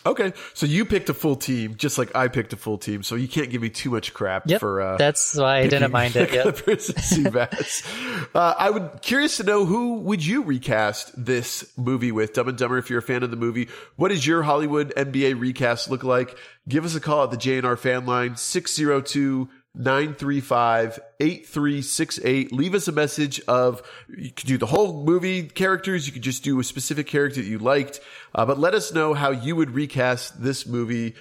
[0.05, 3.01] Okay, so you picked a full team, just like I picked a full team.
[3.01, 4.81] So you can't give me too much crap Yep, for.
[4.81, 6.25] Uh, that's why I didn't mind it.
[6.35, 6.55] Yep.
[6.55, 8.27] Seabass.
[8.35, 12.33] uh, I would curious to know who would you recast this movie with?
[12.33, 12.77] Dumb and Dumber.
[12.77, 16.37] If you're a fan of the movie, what does your Hollywood NBA recast look like?
[16.67, 22.51] Give us a call at the JNR fan line 602 935 8368.
[22.51, 26.07] Leave us a message of, you could do the whole movie characters.
[26.07, 27.99] You could just do a specific character that you liked.
[28.33, 31.15] Uh, but let us know how you would recast this movie.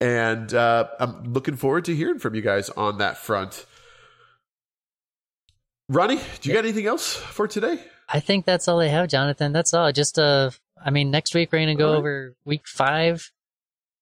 [0.00, 3.64] And uh, I'm looking forward to hearing from you guys on that front.
[5.88, 7.80] Ronnie, do you got anything else for today?
[8.08, 9.52] I think that's all I have, Jonathan.
[9.52, 9.90] That's all.
[9.92, 10.50] Just uh,
[10.84, 11.98] I mean, next week we're gonna go All right.
[11.98, 13.32] over week five.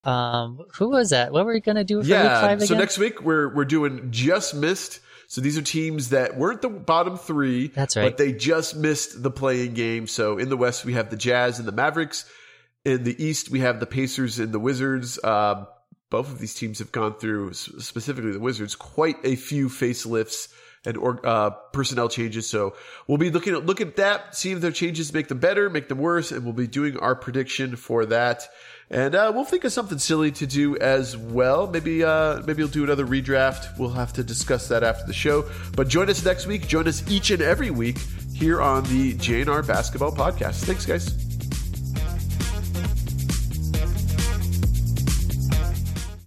[0.05, 1.33] Um, who was that?
[1.33, 2.41] What were we gonna do for week yeah.
[2.41, 2.69] five again?
[2.69, 5.01] So next week we're we're doing just missed.
[5.27, 7.69] So these are teams that weren't the bottom three.
[7.69, 8.05] That's right.
[8.05, 10.07] But they just missed the playing game.
[10.07, 12.31] So in the West, we have the Jazz and the Mavericks.
[12.85, 15.23] In the East, we have the Pacers and the Wizards.
[15.25, 15.67] Um,
[16.11, 20.49] both of these teams have gone through, specifically the Wizards, quite a few facelifts
[20.85, 22.49] and or, uh, personnel changes.
[22.49, 22.75] So
[23.07, 25.89] we'll be looking at look at that, see if their changes make them better, make
[25.89, 28.49] them worse, and we'll be doing our prediction for that.
[28.91, 31.67] And uh, we'll think of something silly to do as well.
[31.67, 33.79] Maybe uh, maybe we'll do another redraft.
[33.79, 35.49] We'll have to discuss that after the show.
[35.75, 36.69] But join us next week.
[36.69, 37.99] Join us each and every week
[38.35, 40.65] here on the JNR Basketball Podcast.
[40.65, 41.34] Thanks, guys.